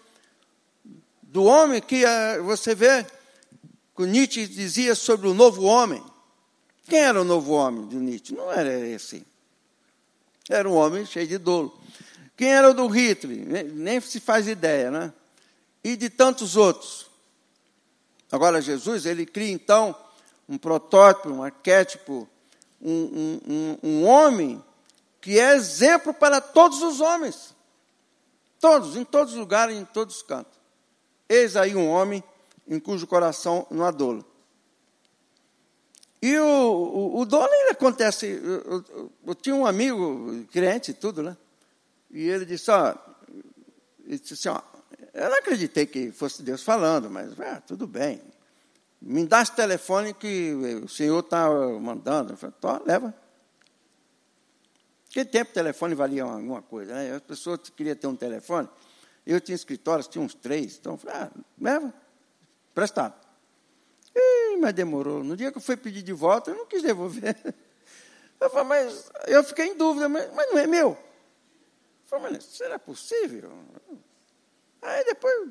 do 1.23 1.45
homem 1.45 1.83
que 1.83 2.04
eh, 2.04 2.38
você 2.38 2.75
vê 2.75 3.04
que 3.97 4.06
Nietzsche 4.06 4.47
dizia 4.47 4.95
sobre 4.95 5.26
o 5.26 5.35
novo 5.35 5.64
homem. 5.64 6.02
Quem 6.88 7.00
era 7.00 7.20
o 7.20 7.25
novo 7.25 7.52
homem 7.52 7.86
de 7.86 7.96
Nietzsche? 7.96 8.34
Não 8.34 8.50
era 8.50 8.72
esse. 8.72 9.26
Era 10.49 10.68
um 10.68 10.75
homem 10.75 11.04
cheio 11.04 11.26
de 11.26 11.38
dolo. 11.38 11.76
Quem 12.36 12.52
era 12.52 12.70
o 12.70 12.75
do 12.75 12.86
Hitler? 12.86 13.72
Nem 13.72 14.00
se 14.00 14.20
faz 14.20 14.46
ideia, 14.46 14.90
né? 14.90 15.12
E 15.82 15.96
de 15.96 16.08
tantos 16.08 16.56
outros. 16.56 17.10
Agora, 18.30 18.60
Jesus, 18.60 19.06
ele 19.06 19.26
cria 19.26 19.50
então 19.50 19.96
um 20.49 20.56
protótipo, 20.56 21.30
um 21.30 21.42
arquétipo, 21.42 22.28
um, 22.80 22.92
um, 22.92 23.40
um, 23.49 23.78
um 23.82 24.06
homem 24.06 24.62
que 25.20 25.38
é 25.40 25.56
exemplo 25.56 26.14
para 26.14 26.40
todos 26.40 26.82
os 26.82 27.00
homens. 27.00 27.54
Todos, 28.60 28.96
em 28.96 29.04
todos 29.04 29.32
os 29.32 29.38
lugares, 29.38 29.76
em 29.76 29.84
todos 29.84 30.16
os 30.16 30.22
cantos. 30.22 30.56
Eis 31.28 31.56
aí 31.56 31.75
um 31.75 31.88
homem 31.88 32.22
em 32.68 32.78
cujo 32.78 33.06
coração 33.06 33.66
não 33.70 33.84
há 33.84 33.90
dolo. 33.90 34.25
E 36.20 36.38
o, 36.38 36.44
o, 36.44 37.20
o 37.20 37.24
dolo 37.24 37.48
ele 37.52 37.70
acontece. 37.70 38.26
Eu, 38.26 38.60
eu, 38.62 39.12
eu, 39.26 39.34
tinha 39.34 39.54
um 39.54 39.66
amigo, 39.66 40.44
crente 40.50 40.90
e 40.90 40.94
tudo, 40.94 41.22
né? 41.22 41.36
E 42.10 42.28
ele 42.28 42.44
disse, 42.44 42.70
ó, 42.70 42.94
ele 44.04 44.18
disse 44.18 44.34
assim, 44.34 44.48
ó, 44.48 44.60
eu 45.12 45.30
não 45.30 45.38
acreditei 45.38 45.86
que 45.86 46.10
fosse 46.10 46.42
Deus 46.42 46.62
falando, 46.62 47.10
mas 47.10 47.38
ah, 47.40 47.60
tudo 47.66 47.86
bem. 47.86 48.20
Me 49.00 49.26
dá 49.26 49.42
esse 49.42 49.54
telefone 49.54 50.14
que 50.14 50.52
o 50.82 50.88
senhor 50.88 51.20
está 51.20 51.48
mandando. 51.80 52.32
Eu 52.32 52.36
falei, 52.36 52.82
leva. 52.86 53.14
Naquele 55.06 55.24
tempo 55.26 55.50
o 55.50 55.54
telefone 55.54 55.94
valia 55.94 56.24
alguma 56.24 56.62
coisa, 56.62 56.94
né? 56.94 57.14
As 57.14 57.22
pessoas 57.22 57.60
queriam 57.74 57.96
ter 57.96 58.06
um 58.06 58.16
telefone. 58.16 58.68
Eu 59.26 59.40
tinha 59.40 59.54
escritórios, 59.54 60.06
tinha 60.08 60.22
uns 60.22 60.34
três. 60.34 60.76
Então 60.78 60.94
eu 60.94 60.98
falei, 60.98 61.16
ah, 61.16 61.30
leva, 61.60 61.94
prestado. 62.74 63.25
Mas 64.60 64.75
demorou. 64.75 65.23
No 65.23 65.36
dia 65.36 65.50
que 65.50 65.58
eu 65.58 65.62
fui 65.62 65.76
pedir 65.76 66.02
de 66.02 66.12
volta, 66.12 66.50
eu 66.50 66.56
não 66.56 66.66
quis 66.66 66.82
devolver. 66.82 67.36
Eu 68.38 68.50
falei, 68.50 68.69
mas 68.69 69.10
eu 69.28 69.42
fiquei 69.42 69.69
em 69.69 69.75
dúvida, 69.75 70.10
mas, 70.10 70.30
mas 70.34 70.50
não 70.50 70.58
é 70.58 70.66
meu. 70.66 70.90
Eu 70.90 70.99
falei, 72.04 72.32
mas 72.32 72.45
será 72.45 72.78
possível? 72.78 73.50
Aí 74.82 75.04
depois, 75.06 75.49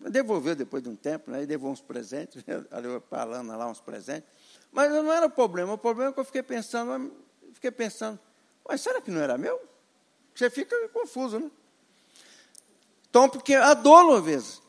devolveu 0.00 0.56
depois 0.56 0.82
de 0.82 0.88
um 0.88 0.96
tempo, 0.96 1.30
né? 1.30 1.40
aí 1.40 1.46
devolveu 1.46 1.74
uns 1.74 1.82
presentes, 1.82 2.42
ali 2.72 2.88
falando 3.10 3.54
lá 3.54 3.68
uns 3.68 3.78
presentes. 3.78 4.26
Mas 4.72 4.90
não 4.90 5.12
era 5.12 5.26
o 5.26 5.30
problema, 5.30 5.74
o 5.74 5.78
problema 5.78 6.12
é 6.12 6.14
que 6.14 6.20
eu 6.20 6.24
fiquei 6.24 6.42
pensando, 6.42 7.12
fiquei 7.52 7.70
pensando, 7.70 8.18
mas 8.66 8.80
será 8.80 9.02
que 9.02 9.10
não 9.10 9.20
era 9.20 9.36
meu? 9.36 9.60
Você 10.34 10.48
fica 10.48 10.74
confuso, 10.88 11.38
né? 11.38 11.50
Então, 13.08 13.28
porque 13.28 13.54
a 13.54 13.70
às 13.70 14.24
vezes. 14.24 14.63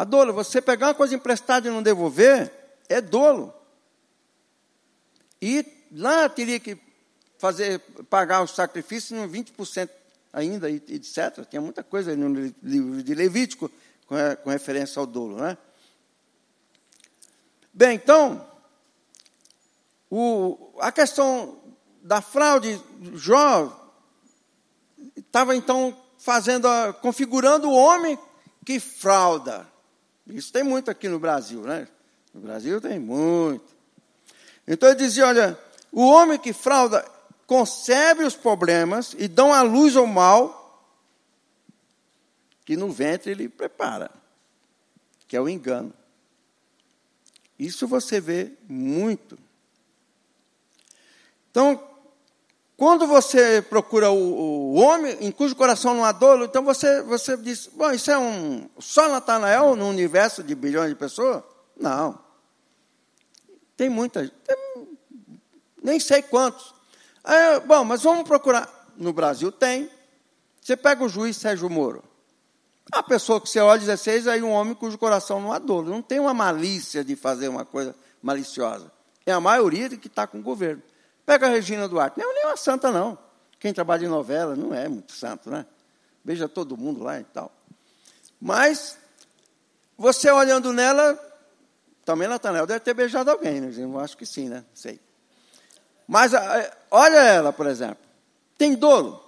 A 0.00 0.04
dolo, 0.04 0.32
você 0.32 0.62
pegar 0.62 0.86
uma 0.86 0.94
coisa 0.94 1.14
emprestada 1.14 1.68
e 1.68 1.70
não 1.70 1.82
devolver, 1.82 2.50
é 2.88 3.02
dolo. 3.02 3.52
E 5.42 5.62
lá 5.92 6.26
teria 6.26 6.58
que 6.58 6.78
fazer, 7.36 7.80
pagar 8.08 8.42
os 8.42 8.52
sacrifícios 8.52 9.20
em 9.20 9.28
20% 9.28 9.90
ainda, 10.32 10.70
etc. 10.70 11.44
Tinha 11.50 11.60
muita 11.60 11.84
coisa 11.84 12.16
no 12.16 12.50
livro 12.62 13.02
de 13.02 13.14
Levítico 13.14 13.70
com, 14.06 14.16
com 14.42 14.48
referência 14.48 14.98
ao 14.98 15.04
dolo. 15.04 15.36
Né? 15.36 15.58
Bem, 17.70 17.96
então, 17.96 18.48
o, 20.08 20.72
a 20.80 20.90
questão 20.90 21.60
da 22.00 22.22
fraude, 22.22 22.80
Jó 23.16 24.00
estava 25.14 25.54
então 25.54 25.94
fazendo, 26.18 26.68
configurando 27.02 27.68
o 27.68 27.74
homem 27.74 28.18
que 28.64 28.80
frauda. 28.80 29.69
Isso 30.32 30.52
tem 30.52 30.62
muito 30.62 30.90
aqui 30.90 31.08
no 31.08 31.18
Brasil, 31.18 31.62
né? 31.62 31.88
No 32.32 32.40
Brasil 32.40 32.80
tem 32.80 32.98
muito. 32.98 33.74
Então 34.66 34.88
ele 34.88 34.98
dizia: 34.98 35.26
olha, 35.26 35.58
o 35.92 36.02
homem 36.06 36.38
que 36.38 36.52
frauda 36.52 37.04
concebe 37.46 38.24
os 38.24 38.36
problemas 38.36 39.14
e 39.18 39.26
dão 39.26 39.52
à 39.52 39.62
luz 39.62 39.96
ao 39.96 40.06
mal 40.06 40.60
que 42.64 42.76
no 42.76 42.92
ventre 42.92 43.32
ele 43.32 43.48
prepara, 43.48 44.10
que 45.26 45.36
é 45.36 45.40
o 45.40 45.48
engano. 45.48 45.92
Isso 47.58 47.88
você 47.88 48.20
vê 48.20 48.52
muito. 48.68 49.36
Então, 51.50 51.89
quando 52.80 53.06
você 53.06 53.60
procura 53.60 54.10
o, 54.10 54.72
o, 54.72 54.74
homem 54.76 55.14
em 55.20 55.30
cujo 55.30 55.54
coração 55.54 55.92
não 55.92 56.02
há 56.02 56.12
dolo, 56.12 56.46
então 56.46 56.64
você, 56.64 57.02
você 57.02 57.36
diz, 57.36 57.66
bom, 57.66 57.90
isso 57.90 58.10
é 58.10 58.16
um 58.16 58.70
só 58.78 59.06
Natanael 59.06 59.76
no 59.76 59.86
universo 59.86 60.42
de 60.42 60.54
bilhões 60.54 60.88
de 60.88 60.94
pessoas? 60.94 61.42
Não. 61.78 62.18
Tem 63.76 63.90
muita, 63.90 64.26
tem, 64.26 64.88
nem 65.82 66.00
sei 66.00 66.22
quantos. 66.22 66.74
Aí, 67.22 67.60
bom, 67.60 67.84
mas 67.84 68.00
vamos 68.00 68.26
procurar. 68.26 68.66
No 68.96 69.12
Brasil 69.12 69.52
tem. 69.52 69.90
Você 70.58 70.74
pega 70.74 71.04
o 71.04 71.08
juiz 71.08 71.36
Sérgio 71.36 71.68
Moro. 71.68 72.02
A 72.90 73.02
pessoa 73.02 73.42
que 73.42 73.50
você 73.50 73.60
olha 73.60 73.78
16 73.78 74.26
é 74.26 74.36
um 74.36 74.52
homem 74.52 74.74
cujo 74.74 74.96
coração 74.96 75.38
não 75.38 75.52
há 75.52 75.58
dor. 75.58 75.84
Não 75.84 76.00
tem 76.00 76.18
uma 76.18 76.32
malícia 76.32 77.04
de 77.04 77.14
fazer 77.14 77.48
uma 77.48 77.66
coisa 77.66 77.94
maliciosa. 78.22 78.90
É 79.26 79.32
a 79.32 79.40
maioria 79.40 79.90
que 79.90 80.06
está 80.06 80.26
com 80.26 80.38
o 80.38 80.42
governo. 80.42 80.82
Pega 81.30 81.46
a 81.46 81.50
Regina 81.50 81.86
Duarte. 81.86 82.18
Não 82.18 82.28
é 82.28 82.34
nem 82.34 82.46
uma 82.46 82.56
santa, 82.56 82.90
não. 82.90 83.16
Quem 83.60 83.72
trabalha 83.72 84.04
em 84.04 84.08
novela 84.08 84.56
não 84.56 84.74
é 84.74 84.88
muito 84.88 85.12
santo, 85.12 85.48
né? 85.48 85.64
Beija 86.24 86.48
todo 86.48 86.76
mundo 86.76 87.04
lá 87.04 87.20
e 87.20 87.22
tal. 87.22 87.52
Mas, 88.40 88.98
você 89.96 90.28
olhando 90.28 90.72
nela, 90.72 91.16
também 92.04 92.26
Natanael 92.26 92.66
deve 92.66 92.80
ter 92.80 92.94
beijado 92.94 93.30
alguém, 93.30 93.60
né? 93.60 93.72
Eu 93.78 94.00
acho 94.00 94.16
que 94.16 94.26
sim, 94.26 94.48
né? 94.48 94.64
Sei. 94.74 94.98
Mas 96.08 96.32
olha 96.90 97.18
ela, 97.18 97.52
por 97.52 97.68
exemplo. 97.68 98.04
Tem 98.58 98.74
dolo. 98.74 99.24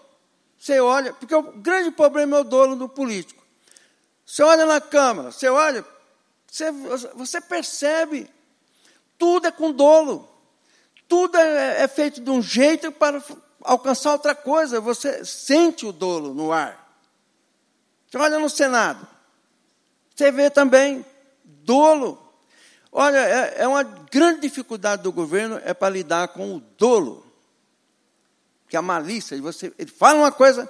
Você 0.58 0.80
olha, 0.80 1.12
porque 1.12 1.36
o 1.36 1.52
grande 1.52 1.92
problema 1.92 2.38
é 2.38 2.40
o 2.40 2.44
dolo 2.44 2.74
do 2.74 2.88
político. 2.88 3.40
Você 4.26 4.42
olha 4.42 4.66
na 4.66 4.80
Câmara, 4.80 5.30
você 5.30 5.48
olha, 5.48 5.84
você, 6.50 6.68
você 7.14 7.40
percebe, 7.40 8.28
tudo 9.16 9.46
é 9.46 9.52
com 9.52 9.70
dolo. 9.70 10.31
Tudo 11.12 11.36
é, 11.36 11.82
é 11.82 11.88
feito 11.88 12.22
de 12.22 12.30
um 12.30 12.40
jeito 12.40 12.90
para 12.90 13.22
alcançar 13.60 14.12
outra 14.12 14.34
coisa. 14.34 14.80
Você 14.80 15.22
sente 15.26 15.84
o 15.84 15.92
dolo 15.92 16.32
no 16.32 16.50
ar. 16.50 16.98
Você 18.08 18.16
olha 18.16 18.38
no 18.38 18.48
Senado, 18.48 19.06
você 20.16 20.32
vê 20.32 20.48
também 20.48 21.04
dolo. 21.44 22.18
Olha, 22.90 23.18
é, 23.18 23.56
é 23.58 23.68
uma 23.68 23.82
grande 23.82 24.40
dificuldade 24.40 25.02
do 25.02 25.12
governo 25.12 25.60
é 25.62 25.74
para 25.74 25.90
lidar 25.90 26.28
com 26.28 26.56
o 26.56 26.60
dolo. 26.78 27.22
Que 28.66 28.76
a 28.78 28.80
malícia, 28.80 29.38
você, 29.42 29.70
ele 29.78 29.90
fala 29.90 30.20
uma 30.20 30.32
coisa, 30.32 30.66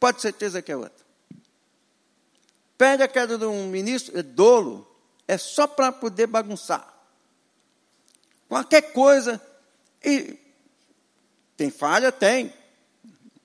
pode 0.00 0.22
certeza 0.22 0.62
que 0.62 0.72
é 0.72 0.76
outra. 0.78 1.04
Pede 2.78 3.02
a 3.02 3.08
queda 3.08 3.36
de 3.36 3.44
um 3.44 3.66
ministro, 3.66 4.18
é 4.18 4.22
dolo, 4.22 4.90
é 5.28 5.36
só 5.36 5.66
para 5.66 5.92
poder 5.92 6.26
bagunçar. 6.26 6.90
Qualquer 8.48 8.94
coisa. 8.94 9.38
E 10.04 10.38
tem 11.56 11.70
falha? 11.70 12.12
Tem. 12.12 12.52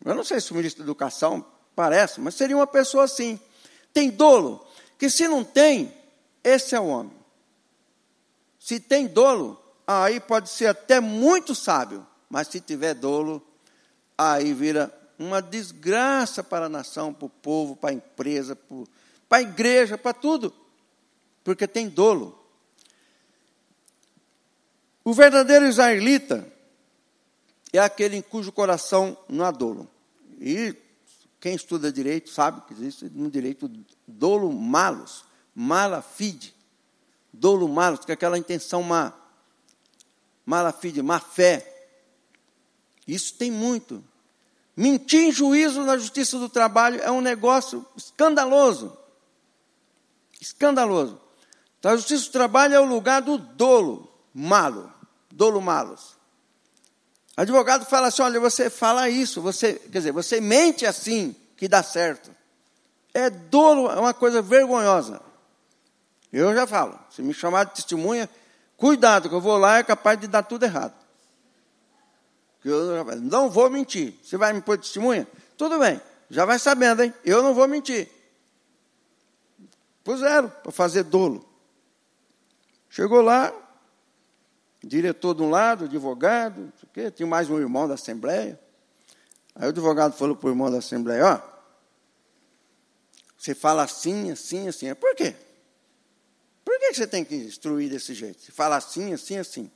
Eu 0.04 0.16
não 0.16 0.24
sei 0.24 0.40
se 0.42 0.52
o 0.52 0.56
ministro 0.56 0.84
da 0.84 0.86
Educação 0.86 1.46
parece, 1.76 2.20
mas 2.20 2.36
seria 2.36 2.56
uma 2.56 2.68
pessoa 2.68 3.04
assim. 3.04 3.40
Tem 3.94 4.10
dolo, 4.10 4.66
que 4.98 5.10
se 5.10 5.28
não 5.28 5.44
tem, 5.44 5.94
esse 6.44 6.76
é 6.76 6.80
o 6.80 6.88
homem. 6.88 7.14
Se 8.60 8.80
tem 8.80 9.08
dolo, 9.08 9.62
aí 9.88 10.20
pode 10.20 10.50
ser 10.50 10.68
até 10.68 11.00
muito 11.00 11.56
sábio, 11.56 12.06
mas 12.30 12.48
se 12.48 12.60
tiver 12.60 12.94
dolo, 12.94 13.42
aí 14.18 14.54
vira 14.54 14.94
uma 15.18 15.42
desgraça 15.42 16.44
para 16.44 16.66
a 16.68 16.70
nação, 16.70 17.14
para 17.14 17.26
o 17.26 17.30
povo, 17.30 17.76
para 17.76 17.90
a 17.90 17.94
empresa, 17.94 18.58
para 19.28 19.40
a 19.40 19.42
igreja, 19.42 19.98
para 19.98 20.14
tudo, 20.14 20.54
porque 21.44 21.68
tem 21.68 21.90
dolo. 21.90 22.39
O 25.04 25.14
verdadeiro 25.14 25.66
israelita 25.66 26.48
é 27.72 27.80
aquele 27.80 28.18
em 28.18 28.22
cujo 28.22 28.52
coração 28.52 29.18
não 29.28 29.46
há 29.46 29.52
dolo. 29.52 29.90
E 30.40 30.76
quem 31.40 31.56
estuda 31.56 31.92
direito 31.92 32.30
sabe 32.30 32.62
que 32.62 32.74
existe 32.74 33.06
no 33.06 33.30
direito 33.30 33.72
dolo 34.08 34.52
malus, 34.52 35.24
mala 35.56 36.02
fide, 36.02 36.54
dolo 37.32 37.68
malus, 37.68 38.04
que 38.04 38.12
é 38.12 38.14
aquela 38.14 38.38
intenção 38.38 38.84
má, 38.84 39.14
mala 40.46 40.72
fide, 40.72 41.02
má 41.02 41.20
fé. 41.20 41.66
Isso 43.08 43.36
tem 43.36 43.50
muito. 43.50 44.04
Mentir 44.76 45.22
em 45.22 45.32
juízo 45.32 45.84
na 45.84 45.98
justiça 45.98 46.38
do 46.38 46.50
trabalho 46.50 47.02
é 47.02 47.12
um 47.12 47.22
negócio 47.22 47.86
escandaloso. 47.96 48.98
Escandaloso. 50.40 51.20
Então, 51.78 51.92
a 51.92 51.98
justiça 51.98 52.26
do 52.26 52.32
trabalho 52.32 52.76
é 52.76 52.80
o 52.80 52.86
lugar 52.86 53.22
do 53.22 53.38
dolo 53.38 54.09
malo, 54.40 54.92
dolo 55.30 55.62
malos. 55.62 56.18
Advogado 57.36 57.86
fala 57.86 58.08
assim: 58.08 58.22
olha, 58.22 58.40
você 58.40 58.70
fala 58.70 59.10
isso, 59.10 59.42
você, 59.42 59.74
quer 59.74 60.00
dizer, 60.00 60.12
você 60.14 60.40
mente 60.40 60.86
assim 60.86 61.36
que 61.58 61.68
dá 61.68 61.84
certo. 61.84 62.34
É 63.14 63.30
dolo, 63.30 63.90
é 63.92 64.00
uma 64.00 64.14
coisa 64.14 64.42
vergonhosa. 64.42 65.22
Eu 66.32 66.54
já 66.54 66.66
falo, 66.66 66.98
se 67.10 67.22
me 67.22 67.34
chamar 67.34 67.66
de 67.66 67.76
testemunha, 67.76 68.30
cuidado, 68.78 69.28
que 69.28 69.36
eu 69.36 69.42
vou 69.42 69.58
lá 69.58 69.80
é 69.80 69.84
capaz 69.84 70.20
de 70.20 70.28
dar 70.28 70.44
tudo 70.44 70.64
errado. 70.64 70.94
Eu 72.64 73.04
não 73.22 73.50
vou 73.50 73.70
mentir. 73.70 74.14
Você 74.22 74.38
vai 74.38 74.54
me 74.54 74.62
pôr 74.62 74.78
de 74.78 74.84
testemunha? 74.84 75.28
Tudo 75.58 75.80
bem, 75.80 76.00
já 76.30 76.46
vai 76.46 76.60
sabendo, 76.60 77.04
hein? 77.04 77.14
Eu 77.26 77.42
não 77.42 77.54
vou 77.54 77.68
mentir. 77.68 78.10
Puseram 80.04 80.50
para 80.50 80.72
fazer 80.72 81.04
dolo. 81.04 81.46
Chegou 82.90 83.22
lá, 83.22 83.54
diretor 84.84 85.34
de 85.36 85.42
um 85.42 85.50
lado, 85.50 85.86
advogado, 85.86 86.72
quê, 86.94 87.12
tinha 87.12 87.28
mais 87.28 87.50
um 87.50 87.60
irmão 87.60 87.88
da 87.88 87.96
Assembleia. 87.96 88.60
Aí 89.56 89.66
o 89.66 89.70
advogado 89.70 90.14
falou 90.14 90.36
para 90.36 90.48
o 90.48 90.52
irmão 90.52 90.72
da 90.72 90.78
Assembleia, 90.78 91.26
ó, 91.26 91.60
você 93.40 93.56
fala 93.56 93.84
assim, 93.84 94.32
assim, 94.32 94.68
assim. 94.68 94.90
É, 94.90 94.94
por 94.94 95.16
quê? 95.16 95.34
Por 96.66 96.78
que 96.78 96.94
você 96.94 97.08
tem 97.08 97.24
que 97.24 97.36
instruir 97.36 97.90
desse 97.90 98.14
jeito? 98.14 98.42
Você 98.42 98.52
fala 98.52 98.76
assim, 98.76 99.14
assim, 99.14 99.38
assim. 99.38 99.72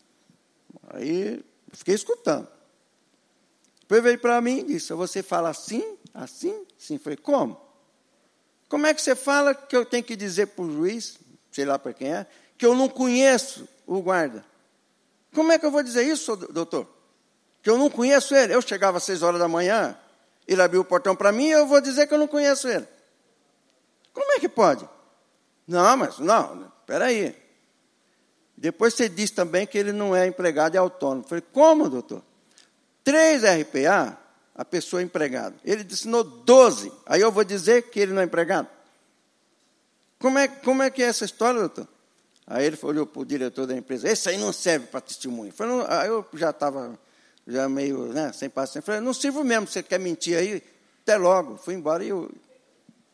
Aí 0.89 1.37
eu 1.37 1.43
fiquei 1.71 1.95
escutando. 1.95 2.47
Depois 3.79 4.03
veio 4.03 4.19
para 4.19 4.41
mim 4.41 4.59
e 4.59 4.63
disse, 4.63 4.93
você 4.93 5.23
fala 5.23 5.49
assim, 5.49 5.97
assim, 6.13 6.65
assim. 6.77 6.95
Eu 6.95 6.99
falei, 6.99 7.15
como? 7.15 7.59
Como 8.67 8.85
é 8.85 8.93
que 8.93 9.01
você 9.01 9.15
fala 9.15 9.55
que 9.55 9.75
eu 9.75 9.85
tenho 9.85 10.03
que 10.03 10.15
dizer 10.17 10.47
para 10.47 10.65
o 10.65 10.71
juiz, 10.71 11.17
sei 11.51 11.63
lá 11.63 11.79
para 11.79 11.93
quem 11.93 12.13
é, 12.13 12.27
que 12.57 12.65
eu 12.65 12.75
não 12.75 12.89
conheço 12.89 13.67
o 13.87 14.01
guarda? 14.01 14.43
Como 15.33 15.51
é 15.51 15.59
que 15.59 15.65
eu 15.65 15.71
vou 15.71 15.83
dizer 15.83 16.03
isso, 16.03 16.35
doutor? 16.35 16.87
Que 17.61 17.69
eu 17.69 17.77
não 17.77 17.89
conheço 17.89 18.35
ele. 18.35 18.53
Eu 18.53 18.61
chegava 18.61 18.97
às 18.97 19.03
seis 19.03 19.23
horas 19.23 19.39
da 19.39 19.47
manhã, 19.47 19.97
ele 20.47 20.61
abriu 20.61 20.81
o 20.81 20.85
portão 20.85 21.15
para 21.15 21.31
mim 21.31 21.47
eu 21.47 21.65
vou 21.65 21.81
dizer 21.81 22.07
que 22.07 22.13
eu 22.13 22.17
não 22.17 22.27
conheço 22.27 22.67
ele. 22.67 22.87
Como 24.13 24.31
é 24.33 24.39
que 24.39 24.49
pode? 24.49 24.87
Não, 25.67 25.97
mas 25.97 26.19
não, 26.19 26.71
espera 26.81 27.05
aí. 27.05 27.35
Depois 28.55 28.93
você 28.93 29.09
diz 29.09 29.31
também 29.31 29.65
que 29.65 29.77
ele 29.77 29.91
não 29.91 30.15
é 30.15 30.27
empregado, 30.27 30.75
é 30.75 30.77
autônomo. 30.77 31.23
Eu 31.23 31.27
falei, 31.27 31.43
como, 31.51 31.89
doutor? 31.89 32.21
Três 33.03 33.43
RPA, 33.43 34.17
a 34.55 34.63
pessoa 34.63 35.01
é 35.01 35.05
empregada. 35.05 35.55
Ele 35.65 35.83
ensinou 35.83 36.23
12. 36.23 36.91
Aí 37.05 37.21
eu 37.21 37.31
vou 37.31 37.43
dizer 37.43 37.89
que 37.89 37.99
ele 37.99 38.13
não 38.13 38.21
é 38.21 38.25
empregado? 38.25 38.67
Como 40.19 40.37
é, 40.37 40.47
como 40.47 40.83
é 40.83 40.89
que 40.89 41.01
é 41.01 41.07
essa 41.07 41.25
história, 41.25 41.59
doutor? 41.59 41.87
Aí 42.45 42.65
ele 42.65 42.77
olhou 42.81 43.05
para 43.05 43.21
o 43.21 43.25
diretor 43.25 43.65
da 43.65 43.75
empresa, 43.75 44.09
esse 44.09 44.27
aí 44.27 44.37
não 44.37 44.51
serve 44.51 44.87
para 44.87 44.99
testemunho. 44.99 45.51
Falei, 45.51 45.85
aí 45.87 46.09
eu 46.09 46.25
já 46.33 46.49
estava 46.49 46.99
já 47.47 47.67
meio 47.69 48.07
né, 48.07 48.31
sem 48.33 48.49
paciência. 48.49 48.81
Falei, 48.81 49.01
não 49.01 49.13
sirvo 49.13 49.43
mesmo, 49.43 49.67
você 49.67 49.81
quer 49.81 49.99
mentir 49.99 50.37
aí? 50.37 50.63
Até 51.03 51.17
logo. 51.17 51.57
Fui 51.57 51.73
embora 51.73 52.03
e 52.03 52.11
o 52.11 52.29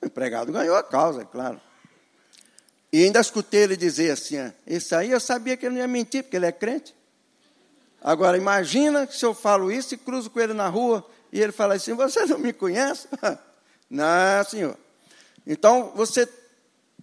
empregado 0.04 0.52
ganhou 0.52 0.76
a 0.76 0.84
causa, 0.84 1.22
é 1.22 1.26
claro. 1.26 1.60
E 2.92 3.04
ainda 3.04 3.20
escutei 3.20 3.62
ele 3.62 3.78
dizer 3.78 4.12
assim, 4.12 4.38
esse 4.66 4.96
aí 4.96 5.12
eu 5.12 5.20
sabia 5.20 5.56
que 5.56 5.66
ele 5.66 5.76
não 5.76 5.82
ia 5.82 5.88
mentir, 5.88 6.24
porque 6.24 6.38
ele 6.38 6.48
é 6.48 6.52
crente. 6.52 6.96
Agora, 8.02 8.38
imagina 8.38 9.08
se 9.12 9.24
eu 9.24 9.34
falo 9.34 9.72
isso 9.72 9.94
e 9.94 9.98
cruzo 9.98 10.30
com 10.30 10.40
ele 10.40 10.54
na 10.54 10.68
rua 10.70 11.06
e 11.32 11.40
ele 11.40 11.52
fala 11.52 11.76
assim, 11.76 11.94
você 11.94 12.26
não 12.26 12.40
me 12.40 12.52
conhece? 12.52 13.08
não, 13.90 14.44
senhor. 14.50 14.78
Então, 15.46 15.92
você 15.96 16.28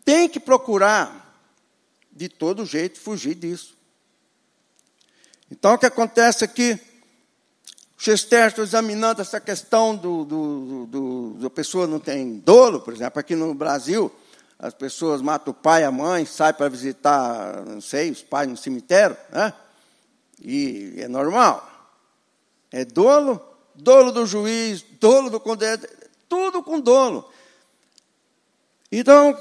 tem 0.05 0.29
que 0.29 0.41
procurar 0.41 1.26
de 2.17 2.29
todo 2.29 2.65
jeito 2.65 2.99
fugir 2.99 3.35
disso. 3.35 3.77
Então, 5.51 5.75
o 5.75 5.79
que 5.79 5.87
acontece 5.87 6.45
aqui? 6.45 6.81
O 7.97 8.03
Chesterton 8.03 8.63
examinando 8.63 9.23
essa 9.23 9.41
questão 9.41 9.95
do, 9.95 10.25
do, 10.25 10.87
do, 10.87 11.31
do, 11.35 11.51
pessoa 11.51 11.87
não 11.87 12.01
tem 12.01 12.39
dolo, 12.39 12.81
por 12.81 12.93
exemplo, 12.93 13.21
aqui 13.21 13.35
no 13.35 13.55
Brasil, 13.55 14.13
as 14.59 14.75
pessoas 14.75 15.23
matam 15.23 15.53
o 15.53 15.55
pai 15.55 15.85
a 15.85 15.91
mãe, 15.91 16.25
saem 16.25 16.55
para 16.55 16.69
visitar, 16.69 17.65
não 17.65 17.81
sei, 17.81 18.11
os 18.11 18.23
pais 18.23 18.49
no 18.49 18.57
cemitério, 18.57 19.17
né? 19.31 19.53
E 20.41 20.95
é 20.99 21.09
normal. 21.09 21.67
É 22.71 22.85
dolo, 22.85 23.41
dolo 23.75 24.13
do 24.13 24.27
juiz, 24.27 24.83
dolo 25.01 25.31
do 25.31 25.39
condenado, 25.39 25.89
tudo 26.29 26.63
com 26.63 26.81
dolo. 26.81 27.31
Então, 28.91 29.37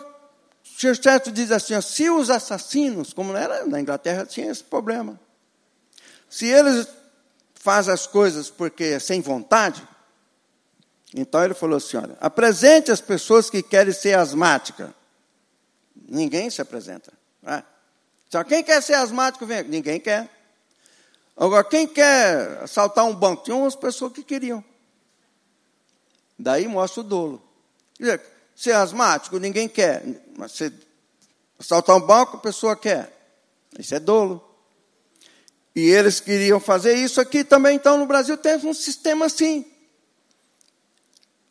Chesterton 0.77 1.31
diz 1.31 1.51
assim: 1.51 1.79
se 1.81 2.09
os 2.09 2.29
assassinos, 2.29 3.13
como 3.13 3.35
era 3.35 3.65
na 3.65 3.79
Inglaterra, 3.79 4.25
tinha 4.25 4.51
esse 4.51 4.63
problema, 4.63 5.17
se 6.29 6.45
eles 6.47 6.88
fazem 7.53 7.93
as 7.93 8.05
coisas 8.05 8.49
porque 8.49 8.83
é 8.83 8.99
sem 8.99 9.21
vontade, 9.21 9.88
então 11.15 11.43
ele 11.43 11.53
falou 11.53 11.77
assim: 11.77 11.95
olha, 11.95 12.17
apresente 12.19 12.91
as 12.91 12.99
pessoas 12.99 13.49
que 13.49 13.63
querem 13.63 13.93
ser 13.93 14.17
asmáticas. 14.17 14.89
Ninguém 15.95 16.49
se 16.49 16.61
apresenta. 16.61 17.13
Né? 17.41 17.63
Só 18.29 18.43
quem 18.43 18.61
quer 18.61 18.83
ser 18.83 18.95
asmático, 18.95 19.45
vem. 19.45 19.63
Ninguém 19.63 19.97
quer. 19.97 20.29
Agora, 21.38 21.63
quem 21.63 21.88
quer 21.88 22.63
assaltar 22.63 23.05
um 23.05 23.15
banco? 23.15 23.45
Tinha 23.45 23.55
umas 23.55 23.75
pessoas 23.75 24.11
que 24.11 24.23
queriam. 24.23 24.63
Daí 26.38 26.67
mostra 26.67 26.99
o 26.99 27.03
dolo. 27.03 27.41
Ser 28.56 28.72
asmático, 28.72 29.38
ninguém 29.38 29.68
quer. 29.68 30.04
Mas 30.38 30.54
você 30.54 30.72
assaltar 31.60 31.96
um 31.96 32.02
banco, 32.02 32.38
a 32.38 32.39
pessoa 32.39 32.76
quer. 32.76 33.12
Isso 33.78 33.94
é 33.94 34.00
dolo. 34.00 34.44
E 35.76 35.82
eles 35.82 36.20
queriam 36.20 36.60
fazer 36.60 36.94
isso 36.94 37.20
aqui 37.20 37.44
também. 37.44 37.76
Então, 37.76 37.98
no 37.98 38.06
Brasil 38.06 38.38
tem 38.38 38.56
um 38.56 38.74
sistema 38.74 39.26
assim. 39.26 39.65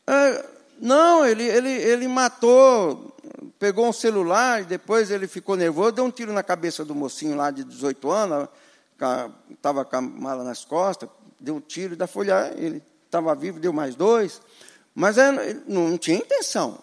É, 0.07 0.47
não, 0.81 1.27
ele, 1.27 1.45
ele, 1.45 1.71
ele 1.71 2.09
matou 2.09 3.15
pegou 3.59 3.89
um 3.89 3.93
celular 3.93 4.63
e 4.63 4.65
depois 4.65 5.11
ele 5.11 5.27
ficou 5.27 5.57
nervoso, 5.57 5.93
deu 5.93 6.05
um 6.05 6.11
tiro 6.11 6.33
na 6.33 6.43
cabeça 6.43 6.85
do 6.85 6.95
mocinho 6.95 7.37
lá 7.37 7.51
de 7.51 7.65
18 7.65 8.11
anos, 8.11 8.49
estava 9.51 9.85
com 9.85 9.97
a 9.97 10.01
mala 10.01 10.45
nas 10.45 10.65
costas, 10.65 11.09
deu 11.41 11.57
um 11.57 11.61
tiro 11.61 11.97
da 11.97 12.07
folha, 12.07 12.53
ele 12.57 12.83
estava 13.07 13.35
vivo, 13.35 13.59
deu 13.59 13.73
mais 13.73 13.95
dois, 13.95 14.41
mas 14.95 15.19
é, 15.19 15.57
não 15.67 15.97
tinha 15.97 16.19
intenção. 16.19 16.79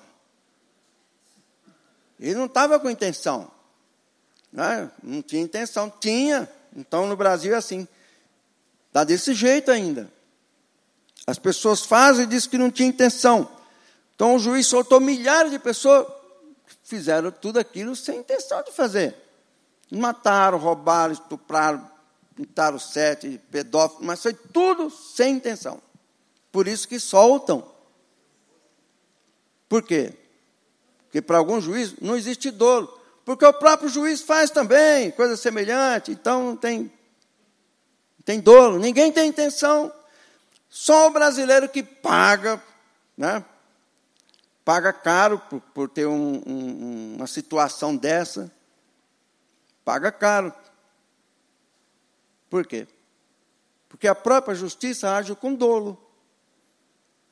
Ele 2.21 2.35
não 2.35 2.45
estava 2.45 2.79
com 2.79 2.89
intenção. 2.89 3.49
Né? 4.53 4.89
Não 5.01 5.23
tinha 5.23 5.41
intenção. 5.41 5.89
Tinha. 5.99 6.47
Então, 6.75 7.07
no 7.07 7.17
Brasil 7.17 7.53
é 7.53 7.57
assim. 7.57 7.87
Está 8.87 9.03
desse 9.03 9.33
jeito 9.33 9.71
ainda. 9.71 10.11
As 11.25 11.39
pessoas 11.39 11.81
fazem 11.81 12.25
e 12.25 12.27
dizem 12.27 12.49
que 12.51 12.57
não 12.59 12.69
tinha 12.69 12.87
intenção. 12.87 13.49
Então, 14.13 14.35
o 14.35 14.39
juiz 14.39 14.67
soltou 14.67 14.99
milhares 14.99 15.51
de 15.51 15.57
pessoas 15.57 16.05
que 16.67 16.75
fizeram 16.83 17.31
tudo 17.31 17.57
aquilo 17.57 17.95
sem 17.95 18.19
intenção 18.19 18.61
de 18.63 18.71
fazer. 18.71 19.15
Mataram, 19.89 20.57
roubaram, 20.57 21.13
estupraram, 21.13 21.89
pintaram 22.35 22.77
sete, 22.77 23.41
pedófilos, 23.49 24.05
mas 24.05 24.21
foi 24.21 24.33
tudo 24.33 24.89
sem 24.89 25.35
intenção. 25.35 25.81
Por 26.51 26.67
isso 26.67 26.87
que 26.87 26.99
soltam. 26.99 27.65
Por 29.67 29.81
quê? 29.81 30.13
Porque 31.11 31.21
para 31.21 31.37
algum 31.37 31.59
juiz 31.59 31.99
não 31.99 32.15
existe 32.15 32.49
dolo. 32.49 32.87
Porque 33.25 33.45
o 33.45 33.51
próprio 33.51 33.89
juiz 33.89 34.21
faz 34.21 34.49
também 34.49 35.11
coisa 35.11 35.35
semelhante, 35.35 36.09
então 36.09 36.45
não 36.45 36.55
tem, 36.55 36.83
não 36.83 38.23
tem 38.23 38.39
dolo. 38.39 38.79
Ninguém 38.79 39.11
tem 39.11 39.27
intenção. 39.27 39.91
Só 40.69 41.07
o 41.07 41.11
brasileiro 41.11 41.67
que 41.67 41.83
paga, 41.83 42.63
né? 43.17 43.43
paga 44.63 44.93
caro 44.93 45.37
por, 45.37 45.59
por 45.59 45.89
ter 45.89 46.05
um, 46.05 46.41
um, 46.47 47.15
uma 47.17 47.27
situação 47.27 47.93
dessa. 47.97 48.49
Paga 49.83 50.13
caro. 50.13 50.53
Por 52.49 52.65
quê? 52.65 52.87
Porque 53.89 54.07
a 54.07 54.15
própria 54.15 54.55
justiça 54.55 55.13
age 55.13 55.35
com 55.35 55.53
dolo. 55.53 56.01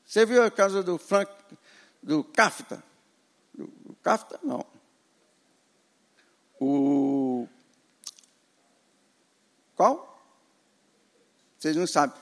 Você 0.06 0.26
viu 0.26 0.44
a 0.44 0.52
casa 0.52 0.84
do 0.84 0.98
Frank, 0.98 1.32
do 2.04 2.26
Kafta? 2.26 2.89
O 4.00 4.04
Kafta, 4.04 4.40
não. 4.44 4.66
O. 6.60 7.48
Qual? 9.76 10.22
Vocês 11.58 11.76
não 11.76 11.88
sabem. 11.88 12.16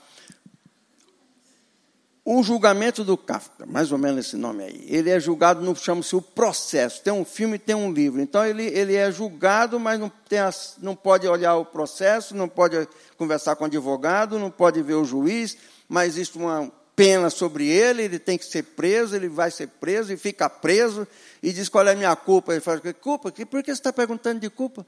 O 2.30 2.42
julgamento 2.42 3.02
do 3.04 3.16
Kafka, 3.16 3.64
mais 3.64 3.90
ou 3.90 3.96
menos 3.96 4.26
esse 4.26 4.36
nome 4.36 4.62
aí, 4.62 4.84
ele 4.86 5.08
é 5.08 5.18
julgado 5.18 5.62
no 5.62 5.74
chama-se 5.74 6.14
o 6.14 6.20
processo. 6.20 7.02
Tem 7.02 7.10
um 7.10 7.24
filme 7.24 7.58
tem 7.58 7.74
um 7.74 7.90
livro. 7.90 8.20
Então 8.20 8.44
ele, 8.44 8.64
ele 8.64 8.94
é 8.94 9.10
julgado, 9.10 9.80
mas 9.80 9.98
não, 9.98 10.10
tem 10.28 10.40
as, 10.40 10.76
não 10.82 10.94
pode 10.94 11.26
olhar 11.26 11.56
o 11.56 11.64
processo, 11.64 12.36
não 12.36 12.46
pode 12.46 12.86
conversar 13.16 13.56
com 13.56 13.64
o 13.64 13.66
advogado, 13.66 14.38
não 14.38 14.50
pode 14.50 14.82
ver 14.82 14.94
o 14.94 15.06
juiz, 15.06 15.56
mas 15.88 16.08
existe 16.08 16.36
uma, 16.36 16.70
pena 16.98 17.30
sobre 17.30 17.68
ele, 17.68 18.02
ele 18.02 18.18
tem 18.18 18.36
que 18.36 18.44
ser 18.44 18.64
preso, 18.64 19.14
ele 19.14 19.28
vai 19.28 19.52
ser 19.52 19.68
preso 19.68 20.12
e 20.12 20.16
fica 20.16 20.50
preso 20.50 21.06
e 21.40 21.52
diz 21.52 21.68
qual 21.68 21.86
é 21.86 21.92
a 21.92 21.94
minha 21.94 22.16
culpa. 22.16 22.50
Ele 22.50 22.60
fala, 22.60 22.80
culpa? 22.92 23.30
Por 23.30 23.62
que 23.62 23.66
você 23.66 23.70
está 23.70 23.92
perguntando 23.92 24.40
de 24.40 24.50
culpa? 24.50 24.84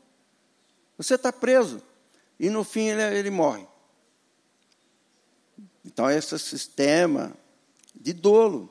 Você 0.99 1.15
está 1.15 1.33
preso. 1.33 1.81
E 2.39 2.51
no 2.51 2.65
fim 2.65 2.89
ele, 2.89 3.17
ele 3.17 3.31
morre. 3.31 3.65
Então, 5.85 6.11
esse 6.11 6.37
sistema 6.37 7.33
de 7.95 8.13
dolo, 8.13 8.69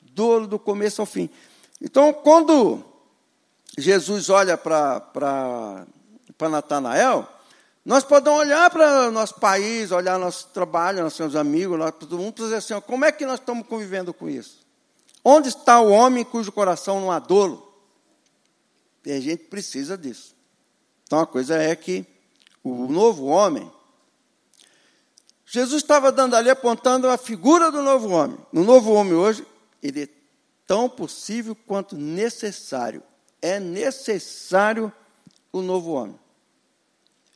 dolo 0.00 0.46
do 0.46 0.58
começo 0.58 1.02
ao 1.02 1.06
fim. 1.06 1.28
Então, 1.80 2.12
quando 2.12 2.84
Jesus 3.76 4.30
olha 4.30 4.56
para 4.56 5.86
Natanael, 6.38 7.28
nós 7.84 8.04
podemos 8.04 8.40
olhar 8.40 8.70
para 8.70 9.08
o 9.08 9.10
nosso 9.10 9.34
país, 9.36 9.90
olhar 9.90 10.18
nosso 10.18 10.48
trabalho, 10.48 11.02
nossos 11.02 11.34
amigos, 11.34 11.78
todo 11.98 12.18
mundo, 12.18 12.34
e 12.38 12.42
dizer 12.42 12.56
assim: 12.56 12.80
como 12.82 13.04
é 13.04 13.12
que 13.12 13.24
nós 13.24 13.40
estamos 13.40 13.66
convivendo 13.66 14.12
com 14.12 14.28
isso? 14.28 14.60
Onde 15.24 15.48
está 15.48 15.80
o 15.80 15.90
homem 15.90 16.24
cujo 16.24 16.52
coração 16.52 17.00
não 17.00 17.10
há 17.10 17.18
dolo? 17.18 17.70
E 19.04 19.12
a 19.12 19.20
gente 19.20 19.44
precisa 19.44 19.96
disso. 19.96 20.34
Então 21.04 21.20
a 21.20 21.26
coisa 21.26 21.56
é 21.56 21.74
que 21.74 22.06
o 22.62 22.86
novo 22.86 23.26
homem, 23.26 23.70
Jesus 25.46 25.82
estava 25.82 26.12
dando 26.12 26.36
ali 26.36 26.50
apontando 26.50 27.08
a 27.08 27.16
figura 27.16 27.70
do 27.70 27.82
novo 27.82 28.10
homem. 28.10 28.38
No 28.52 28.62
novo 28.62 28.92
homem 28.92 29.14
hoje, 29.14 29.46
ele 29.82 30.02
é 30.04 30.08
tão 30.66 30.88
possível 30.88 31.56
quanto 31.66 31.96
necessário. 31.96 33.02
É 33.40 33.58
necessário 33.58 34.92
o 35.50 35.62
novo 35.62 35.92
homem. 35.92 36.18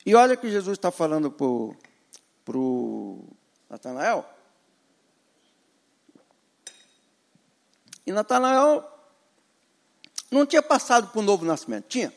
E 0.05 0.15
olha 0.15 0.37
que 0.37 0.51
Jesus 0.51 0.77
está 0.77 0.91
falando 0.91 1.31
para 1.31 2.59
o 2.59 3.27
Natanael. 3.69 4.25
E 8.07 8.13
Natanael 8.13 8.85
não 10.31 10.45
tinha 10.45 10.63
passado 10.63 11.09
por 11.09 11.21
um 11.21 11.23
novo 11.23 11.45
nascimento, 11.45 11.87
tinha? 11.89 12.13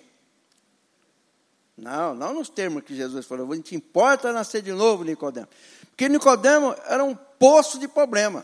Não, 1.78 2.16
não 2.16 2.34
nos 2.34 2.50
termos 2.50 2.84
que 2.84 2.96
Jesus 2.96 3.26
falou, 3.26 3.48
não 3.48 3.62
te 3.62 3.76
importa 3.76 4.34
nascer 4.34 4.64
de 4.64 4.72
novo, 4.74 5.04
Nicodemo. 5.04 5.48
Porque 5.90 6.10
Nicodemo 6.10 6.76
era 6.88 7.04
um 7.04 7.16
poço 7.16 7.80
de 7.80 7.88
problema. 7.88 8.44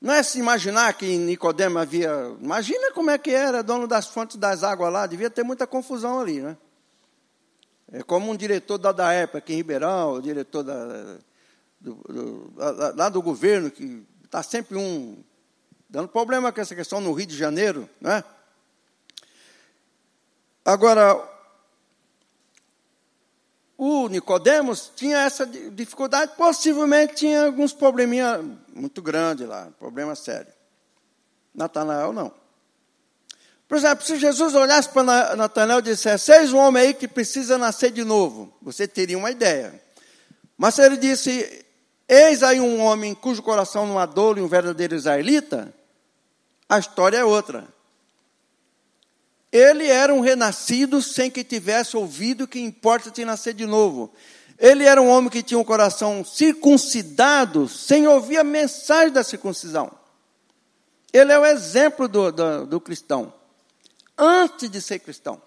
Não 0.00 0.14
é 0.14 0.22
se 0.22 0.38
imaginar 0.38 0.94
que 0.94 1.04
em 1.04 1.18
Nicodemo 1.18 1.78
havia. 1.78 2.10
Imagina 2.40 2.92
como 2.92 3.10
é 3.10 3.18
que 3.18 3.30
era 3.30 3.62
dono 3.62 3.86
das 3.86 4.06
fontes 4.06 4.36
das 4.36 4.64
águas 4.64 4.92
lá, 4.92 5.06
devia 5.06 5.28
ter 5.28 5.42
muita 5.42 5.66
confusão 5.66 6.20
ali, 6.20 6.40
né? 6.40 6.56
É 7.92 8.02
como 8.02 8.30
um 8.30 8.36
diretor 8.36 8.78
da, 8.78 8.92
da 8.92 9.12
época 9.12 9.38
aqui 9.38 9.52
em 9.52 9.56
Ribeirão, 9.56 10.14
o 10.14 10.22
diretor 10.22 10.62
da, 10.62 11.18
do, 11.80 11.94
do, 11.94 12.52
lá 12.96 13.08
do 13.08 13.20
governo, 13.20 13.70
que 13.70 14.06
está 14.24 14.42
sempre 14.42 14.78
um 14.78 15.22
dando 15.88 16.08
problema 16.08 16.52
com 16.52 16.60
essa 16.60 16.74
questão 16.74 17.00
no 17.00 17.12
Rio 17.12 17.26
de 17.26 17.36
Janeiro, 17.36 17.88
né? 18.00 18.22
Agora, 20.64 21.16
o 23.82 24.08
Nicodemos 24.08 24.92
tinha 24.94 25.20
essa 25.20 25.46
dificuldade, 25.46 26.32
possivelmente 26.36 27.14
tinha 27.14 27.46
alguns 27.46 27.72
probleminha 27.72 28.44
muito 28.74 29.00
grandes 29.00 29.48
lá, 29.48 29.70
problema 29.78 30.14
sério. 30.14 30.52
Natanael 31.54 32.12
não. 32.12 32.30
Por 33.66 33.78
exemplo, 33.78 34.04
se 34.04 34.18
Jesus 34.18 34.54
olhasse 34.54 34.90
para 34.90 35.34
Natanael 35.34 35.78
e 35.78 35.82
dissesse, 35.82 36.30
eis 36.30 36.52
um 36.52 36.58
homem 36.58 36.82
aí 36.82 36.92
que 36.92 37.08
precisa 37.08 37.56
nascer 37.56 37.90
de 37.90 38.04
novo, 38.04 38.52
você 38.60 38.86
teria 38.86 39.16
uma 39.16 39.30
ideia. 39.30 39.82
Mas 40.58 40.74
se 40.74 40.82
ele 40.82 40.98
disse, 40.98 41.64
eis 42.06 42.42
aí 42.42 42.60
um 42.60 42.82
homem 42.82 43.14
cujo 43.14 43.42
coração 43.42 43.86
não 43.86 44.06
dolo 44.06 44.40
e 44.40 44.42
um 44.42 44.48
verdadeiro 44.48 44.94
israelita, 44.94 45.72
a 46.68 46.78
história 46.78 47.16
é 47.16 47.24
outra. 47.24 47.66
Ele 49.52 49.86
era 49.86 50.14
um 50.14 50.20
renascido 50.20 51.02
sem 51.02 51.30
que 51.30 51.42
tivesse 51.42 51.96
ouvido 51.96 52.46
que 52.46 52.60
importa 52.60 53.10
te 53.10 53.24
nascer 53.24 53.52
de 53.52 53.66
novo. 53.66 54.12
Ele 54.58 54.84
era 54.84 55.00
um 55.00 55.08
homem 55.08 55.30
que 55.30 55.42
tinha 55.42 55.58
um 55.58 55.64
coração 55.64 56.24
circuncidado 56.24 57.68
sem 57.68 58.06
ouvir 58.06 58.38
a 58.38 58.44
mensagem 58.44 59.12
da 59.12 59.24
circuncisão. 59.24 59.90
Ele 61.12 61.32
é 61.32 61.38
o 61.38 61.46
exemplo 61.46 62.06
do, 62.06 62.30
do, 62.30 62.66
do 62.66 62.80
cristão, 62.80 63.32
antes 64.16 64.70
de 64.70 64.80
ser 64.80 65.00
cristão. 65.00 65.42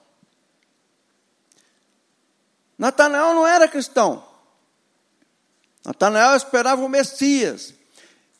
Natanael 2.78 3.34
não 3.34 3.48
era 3.48 3.68
cristão. 3.68 4.26
Natanael 5.86 6.36
esperava 6.36 6.84
o 6.84 6.90
Messias. 6.90 7.74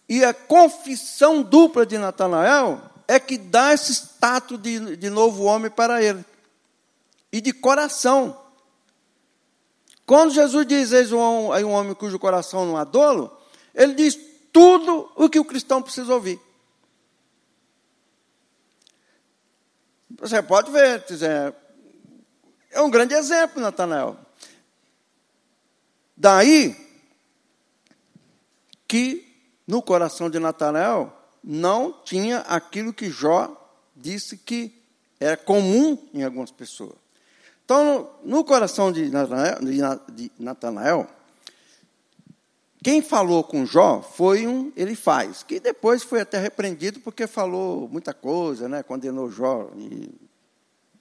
E 0.10 0.26
a 0.26 0.34
confissão 0.34 1.42
dupla 1.42 1.86
de 1.86 1.98
Natanael 1.98 2.82
é 3.08 3.20
que 3.20 3.38
dá 3.38 3.74
esse 3.74 3.92
status 3.94 4.62
de, 4.62 4.96
de 4.98 5.10
novo 5.10 5.44
homem 5.44 5.70
para 5.70 6.02
ele. 6.02 6.24
E 7.32 7.42
de 7.42 7.52
coração. 7.52 8.40
Quando 10.06 10.34
Jesus 10.34 10.68
diz, 10.68 10.92
eis 10.92 11.12
um, 11.12 11.52
um 11.52 11.72
homem 11.72 11.94
cujo 11.94 12.20
coração 12.20 12.66
não 12.66 12.78
há 12.78 12.84
dolo, 12.84 13.36
ele 13.74 13.94
diz 13.94 14.18
tudo 14.52 15.12
o 15.16 15.30
que 15.30 15.40
o 15.40 15.46
cristão 15.46 15.82
precisa 15.82 16.14
ouvir. 16.14 16.40
Você 20.20 20.42
pode 20.42 20.72
ver, 20.72 21.04
dizer, 21.06 21.54
é 22.72 22.82
um 22.82 22.90
grande 22.90 23.14
exemplo, 23.14 23.62
Natanael. 23.62 24.18
Daí 26.16 26.76
que 28.88 29.28
no 29.66 29.82
coração 29.82 30.30
de 30.30 30.40
Natanael 30.40 31.12
não 31.44 31.94
tinha 32.04 32.40
aquilo 32.40 32.94
que 32.94 33.10
Jó 33.10 33.56
disse 33.96 34.38
que 34.38 34.74
era 35.20 35.36
comum 35.36 35.98
em 36.14 36.24
algumas 36.24 36.52
pessoas. 36.52 36.96
Então, 37.66 38.10
no, 38.24 38.38
no 38.38 38.44
coração 38.44 38.92
de 38.92 39.10
Natanael, 40.40 41.08
quem 42.84 43.02
falou 43.02 43.44
com 43.44 43.66
Jó 43.66 44.02
foi 44.02 44.46
um 44.46 44.72
ele 44.76 44.96
faz, 44.96 45.44
que 45.44 45.60
depois 45.60 46.04
foi 46.04 46.22
até 46.22 46.38
repreendido 46.38 47.00
porque 47.00 47.26
falou 47.26 47.88
muita 47.88 48.14
coisa, 48.14 48.68
né? 48.68 48.84
condenou 48.84 49.32
Jó 49.32 49.70
e, 49.78 50.14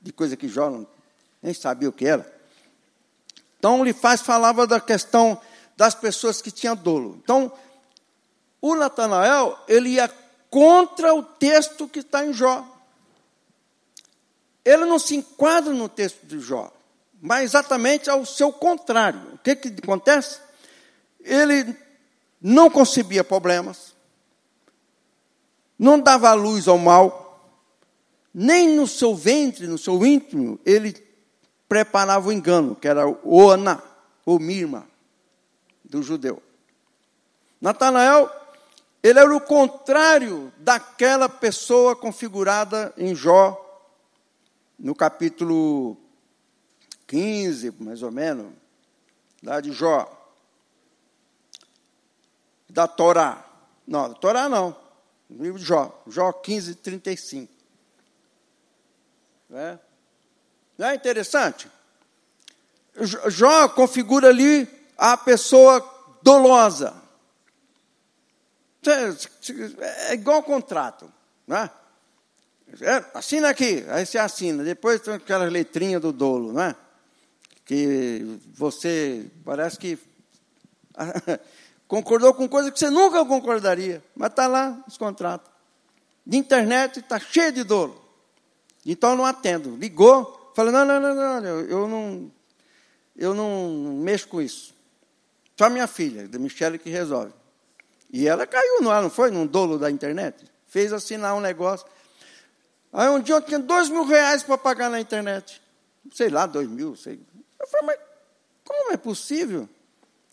de 0.00 0.12
coisa 0.12 0.37
que 0.37 0.48
Jó 0.48 0.70
não, 0.70 0.87
nem 1.42 1.52
sabia 1.52 1.88
o 1.88 1.92
que 1.92 2.07
era. 2.07 2.33
Então, 3.59 3.81
ele 3.81 3.92
faz 3.92 4.20
falava 4.20 4.66
da 4.66 4.81
questão 4.81 5.40
das 5.76 5.94
pessoas 5.94 6.40
que 6.40 6.50
tinham 6.50 6.76
dolo. 6.76 7.20
Então, 7.22 7.52
o 8.61 8.76
Natanael, 8.76 9.59
ele 9.66 9.90
ia 9.90 10.09
contra 10.52 11.14
o 11.14 11.22
texto 11.22 11.88
que 11.88 12.00
está 12.00 12.26
em 12.26 12.32
Jó. 12.34 12.62
Ele 14.62 14.84
não 14.84 14.98
se 14.98 15.16
enquadra 15.16 15.72
no 15.72 15.88
texto 15.88 16.26
de 16.26 16.38
Jó, 16.40 16.70
mas 17.22 17.44
exatamente 17.44 18.10
ao 18.10 18.26
seu 18.26 18.52
contrário. 18.52 19.32
O 19.32 19.38
que, 19.38 19.56
que 19.56 19.68
acontece? 19.82 20.38
Ele 21.20 21.74
não 22.38 22.68
concebia 22.68 23.24
problemas, 23.24 23.94
não 25.78 25.98
dava 25.98 26.34
luz 26.34 26.68
ao 26.68 26.76
mal, 26.76 27.50
nem 28.34 28.76
no 28.76 28.86
seu 28.86 29.14
ventre, 29.16 29.66
no 29.66 29.78
seu 29.78 30.04
íntimo, 30.04 30.60
ele 30.66 30.94
preparava 31.66 32.28
o 32.28 32.32
engano, 32.32 32.76
que 32.76 32.86
era 32.86 33.08
o 33.08 33.48
Ana, 33.48 33.82
ou 34.26 34.38
Mirma, 34.38 34.86
do 35.82 36.02
judeu. 36.02 36.42
Natanael, 37.58 38.41
ele 39.02 39.18
era 39.18 39.34
o 39.34 39.40
contrário 39.40 40.52
daquela 40.58 41.28
pessoa 41.28 41.96
configurada 41.96 42.94
em 42.96 43.14
Jó, 43.14 43.58
no 44.78 44.94
capítulo 44.94 45.96
15, 47.08 47.72
mais 47.80 48.02
ou 48.02 48.12
menos, 48.12 48.52
lá 49.42 49.60
de 49.60 49.72
Jó. 49.72 50.08
Da 52.70 52.86
Torá. 52.86 53.44
Não, 53.86 54.08
da 54.08 54.14
Torá 54.14 54.48
não. 54.48 54.74
No 55.28 55.42
livro 55.42 55.58
de 55.58 55.64
Jó. 55.64 56.02
Jó 56.06 56.32
15, 56.32 56.76
35. 56.76 57.52
É? 59.50 59.78
Não 60.78 60.86
é 60.86 60.94
interessante? 60.94 61.70
Jó 63.28 63.68
configura 63.68 64.28
ali 64.28 64.68
a 64.96 65.16
pessoa 65.16 65.84
dolosa. 66.22 67.01
É 68.88 70.14
igual 70.14 70.42
contrato. 70.42 71.10
Né? 71.46 71.70
É, 72.80 73.04
assina 73.14 73.50
aqui, 73.50 73.84
aí 73.88 74.04
você 74.04 74.18
assina. 74.18 74.64
Depois 74.64 75.00
tem 75.00 75.14
aquela 75.14 75.44
letrinha 75.44 76.00
do 76.00 76.12
dolo, 76.12 76.52
né? 76.52 76.74
Que 77.64 78.38
você 78.54 79.30
parece 79.44 79.78
que 79.78 79.98
concordou 81.86 82.34
com 82.34 82.48
coisa 82.48 82.70
que 82.70 82.78
você 82.78 82.90
nunca 82.90 83.24
concordaria, 83.24 84.02
mas 84.16 84.30
está 84.30 84.46
lá 84.46 84.82
os 84.88 84.96
contratos. 84.96 85.50
De 86.26 86.36
internet 86.36 87.00
está 87.00 87.18
cheio 87.18 87.52
de 87.52 87.64
dolo. 87.64 88.00
Então 88.84 89.10
eu 89.10 89.16
não 89.16 89.26
atendo. 89.26 89.76
Ligou, 89.76 90.42
Falei, 90.54 90.72
não, 90.72 90.84
não, 90.84 91.00
não, 91.00 91.14
não, 91.14 91.60
eu 91.60 91.88
não, 91.88 92.32
eu 93.16 93.34
não 93.34 93.96
mexo 94.02 94.28
com 94.28 94.40
isso. 94.40 94.74
Só 95.56 95.70
minha 95.70 95.86
filha, 95.86 96.28
da 96.28 96.38
Michelle, 96.38 96.78
que 96.78 96.90
resolve. 96.90 97.32
E 98.12 98.29
ela 98.29 98.46
caiu 98.46 98.83
no 98.83 98.90
ar, 98.90 99.03
não 99.03 99.11
foi? 99.11 99.31
Num 99.31 99.46
dolo 99.46 99.79
da 99.79 99.90
internet. 99.90 100.44
Fez 100.66 100.92
assinar 100.92 101.35
um 101.35 101.40
negócio. 101.40 101.87
Aí 102.92 103.09
um 103.09 103.18
dia 103.18 103.35
eu 103.35 103.40
tinha 103.40 103.59
dois 103.59 103.88
mil 103.88 104.05
reais 104.05 104.42
para 104.42 104.59
pagar 104.59 104.90
na 104.90 105.01
internet. 105.01 105.62
Sei 106.12 106.29
lá, 106.29 106.44
dois 106.44 106.68
mil, 106.68 106.94
sei. 106.94 107.18
Eu 107.59 107.66
falei, 107.66 107.87
mas 107.87 107.98
como 108.64 108.92
é 108.92 108.96
possível? 108.98 109.66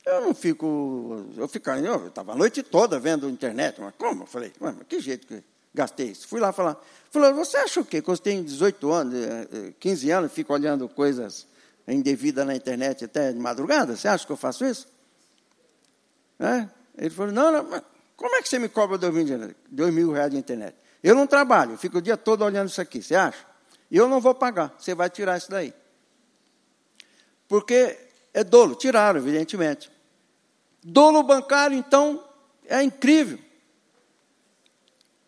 Eu 0.06 0.22
não 0.22 0.34
fico. 0.34 1.26
Eu 1.38 1.48
ficava, 1.48 1.80
eu 1.80 2.08
estava 2.08 2.34
a 2.34 2.36
noite 2.36 2.62
toda 2.62 3.00
vendo 3.00 3.30
internet. 3.30 3.80
Mas 3.80 3.94
como? 3.98 4.24
Eu 4.24 4.28
falei, 4.28 4.52
mas 4.60 4.76
que 4.88 5.00
jeito 5.00 5.26
que 5.26 5.42
gastei 5.74 6.08
isso? 6.08 6.28
Fui 6.28 6.42
lá 6.42 6.52
falar. 6.52 6.78
Falou, 7.12 7.34
você 7.34 7.58
acha 7.58 7.80
o 7.80 7.86
quê? 7.86 8.02
Que 8.02 8.10
eu 8.10 8.18
tenho 8.18 8.44
18 8.44 8.92
anos, 8.92 9.16
15 9.80 10.08
eh, 10.08 10.12
eh, 10.12 10.16
anos, 10.16 10.32
fico 10.34 10.54
olhando 10.54 10.90
coisas 10.90 11.48
indevidas 11.88 12.46
na 12.46 12.56
internet 12.56 13.06
até 13.06 13.32
de 13.32 13.40
madrugada? 13.40 13.96
Você 13.96 14.08
acha 14.08 14.26
que 14.26 14.32
eu 14.32 14.38
faço 14.38 14.66
isso? 14.66 14.88
É? 16.40 16.68
Ele 17.00 17.10
falou, 17.10 17.32
não, 17.32 17.52
não, 17.52 17.84
como 18.18 18.36
é 18.36 18.42
que 18.42 18.50
você 18.50 18.60
me 18.60 18.68
cobra 18.68 18.98
dois 18.98 19.14
mil, 19.14 19.56
dois 19.72 19.94
mil 19.94 20.12
reais 20.12 20.30
de 20.30 20.38
internet? 20.38 20.76
Eu 21.02 21.16
não 21.16 21.26
trabalho, 21.26 21.72
eu 21.72 21.78
fico 21.78 22.00
o 22.00 22.02
dia 22.02 22.18
todo 22.18 22.44
olhando 22.44 22.68
isso 22.68 22.82
aqui, 22.82 23.02
você 23.02 23.16
acha? 23.16 23.48
Eu 23.90 24.10
não 24.10 24.20
vou 24.20 24.36
pagar, 24.36 24.76
você 24.78 24.94
vai 24.94 25.10
tirar 25.10 25.38
isso 25.38 25.50
daí. 25.50 25.74
Porque 27.48 27.98
é 28.34 28.44
dolo, 28.44 28.76
tiraram, 28.76 29.20
evidentemente. 29.20 29.90
Dolo 30.84 31.24
bancário, 31.24 31.76
então, 31.78 32.24
é 32.66 32.84
incrível. 32.84 33.40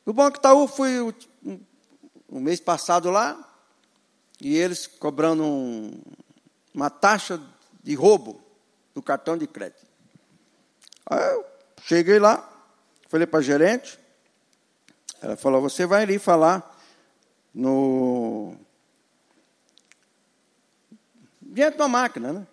O 0.05 0.11
Banco 0.11 0.37
Itaú 0.37 0.67
foi 0.67 0.99
um 2.29 2.39
mês 2.39 2.59
passado 2.59 3.09
lá, 3.09 3.47
e 4.41 4.57
eles 4.57 4.87
cobrando 4.87 5.43
um, 5.43 6.01
uma 6.73 6.89
taxa 6.89 7.41
de 7.81 7.95
roubo 7.95 8.43
do 8.93 9.01
cartão 9.01 9.37
de 9.37 9.47
crédito. 9.47 9.85
Aí 11.05 11.33
eu 11.33 11.50
cheguei 11.83 12.19
lá, 12.19 12.47
falei 13.09 13.27
para 13.27 13.39
a 13.39 13.43
gerente, 13.43 13.99
ela 15.21 15.35
falou, 15.35 15.61
você 15.61 15.85
vai 15.85 16.03
ali 16.03 16.17
falar 16.17 16.77
no. 17.53 18.55
Diante 21.41 21.77
da 21.77 21.87
máquina, 21.87 22.33
né? 22.33 22.47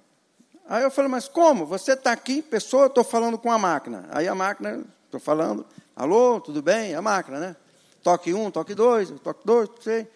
Aí 0.69 0.83
eu 0.83 0.91
falei, 0.91 1.11
mas 1.11 1.29
como? 1.29 1.65
Você 1.65 1.93
está 1.93 2.13
aqui, 2.13 2.43
pessoa, 2.43 2.85
eu 2.85 2.89
estou 2.89 3.05
falando 3.05 3.39
com 3.39 3.51
a 3.51 3.59
máquina. 3.59 4.07
Aí 4.11 4.29
a 4.29 4.35
máquina, 4.35 4.85
estou 5.05 5.21
falando, 5.21 5.65
alô, 5.97 6.41
tudo 6.41 6.61
bem? 6.61 6.95
A 6.95 7.01
máquina, 7.01 7.39
né? 7.39 7.57
toque 8.09 8.33
um, 8.33 8.51
toque 8.51 8.75
dois, 8.75 9.11
toque 9.23 9.45
dois, 9.45 9.69
sei. 9.81 10.09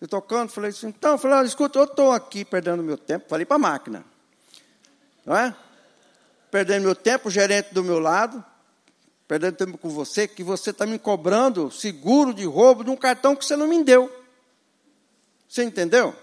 Eu 0.00 0.06
tocando, 0.06 0.50
falei 0.50 0.70
assim, 0.70 0.88
então, 0.88 1.12
eu 1.12 1.18
falei, 1.18 1.44
escuta, 1.44 1.78
eu 1.78 1.84
estou 1.84 2.12
aqui 2.12 2.44
perdendo 2.44 2.82
meu 2.82 2.96
tempo, 2.96 3.28
falei 3.28 3.44
para 3.44 3.56
a 3.56 3.58
máquina. 3.58 4.04
Não 5.24 5.36
é? 5.36 5.54
Perdendo 6.50 6.84
meu 6.84 6.94
tempo, 6.94 7.28
o 7.28 7.30
gerente 7.30 7.74
do 7.74 7.82
meu 7.82 7.98
lado, 7.98 8.44
perdendo 9.28 9.56
tempo 9.56 9.76
com 9.76 9.90
você, 9.90 10.26
que 10.26 10.42
você 10.42 10.70
está 10.70 10.86
me 10.86 10.98
cobrando 10.98 11.70
seguro 11.70 12.32
de 12.32 12.46
roubo 12.46 12.82
de 12.82 12.90
um 12.90 12.96
cartão 12.96 13.36
que 13.36 13.44
você 13.44 13.54
não 13.54 13.68
me 13.68 13.84
deu. 13.84 14.10
Você 15.46 15.62
entendeu? 15.62 16.16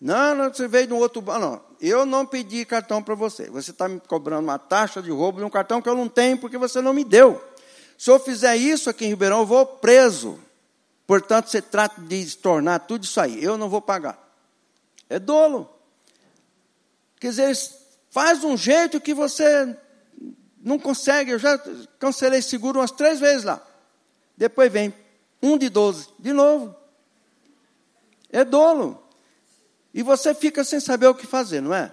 Não, 0.00 0.34
não, 0.34 0.52
você 0.52 0.68
veio 0.68 0.86
de 0.86 0.92
um 0.92 0.98
outro 0.98 1.20
banco. 1.20 1.64
Eu 1.80 2.06
não 2.06 2.24
pedi 2.24 2.64
cartão 2.64 3.02
para 3.02 3.16
você. 3.16 3.50
Você 3.50 3.72
está 3.72 3.88
me 3.88 4.00
cobrando 4.00 4.44
uma 4.44 4.58
taxa 4.58 5.02
de 5.02 5.10
roubo 5.10 5.38
de 5.38 5.44
um 5.44 5.50
cartão 5.50 5.82
que 5.82 5.88
eu 5.88 5.96
não 5.96 6.08
tenho 6.08 6.38
porque 6.38 6.56
você 6.56 6.80
não 6.80 6.94
me 6.94 7.02
deu. 7.02 7.42
Se 7.98 8.10
eu 8.10 8.18
fizer 8.20 8.56
isso 8.56 8.88
aqui 8.88 9.04
em 9.04 9.08
Ribeirão, 9.08 9.40
eu 9.40 9.46
vou 9.46 9.66
preso. 9.66 10.38
Portanto, 11.04 11.48
você 11.48 11.60
trata 11.60 12.00
de 12.00 12.36
tornar 12.36 12.78
tudo 12.80 13.04
isso 13.04 13.20
aí. 13.20 13.42
Eu 13.42 13.58
não 13.58 13.68
vou 13.68 13.80
pagar. 13.80 14.18
É 15.10 15.18
dolo. 15.18 15.68
Quer 17.18 17.30
dizer, 17.30 17.56
faz 18.10 18.44
um 18.44 18.56
jeito 18.56 19.00
que 19.00 19.14
você 19.14 19.76
não 20.62 20.78
consegue. 20.78 21.32
Eu 21.32 21.38
já 21.38 21.58
cancelei 21.98 22.40
seguro 22.40 22.78
umas 22.80 22.90
três 22.90 23.18
vezes 23.20 23.44
lá. 23.44 23.60
Depois 24.36 24.72
vem 24.72 24.94
um 25.42 25.58
de 25.58 25.68
doze, 25.68 26.08
de 26.18 26.32
novo. 26.32 26.74
É 28.30 28.44
dolo. 28.44 29.02
E 29.92 30.02
você 30.02 30.34
fica 30.34 30.64
sem 30.64 30.80
saber 30.80 31.06
o 31.08 31.14
que 31.14 31.26
fazer, 31.26 31.60
não 31.60 31.74
é? 31.74 31.92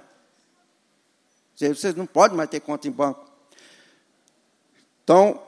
Você 1.55 1.91
não 1.91 2.05
pode 2.05 2.33
mais 2.35 2.49
ter 2.49 2.61
conta 2.61 2.87
em 2.87 2.91
banco. 2.91 3.29
Então, 5.03 5.41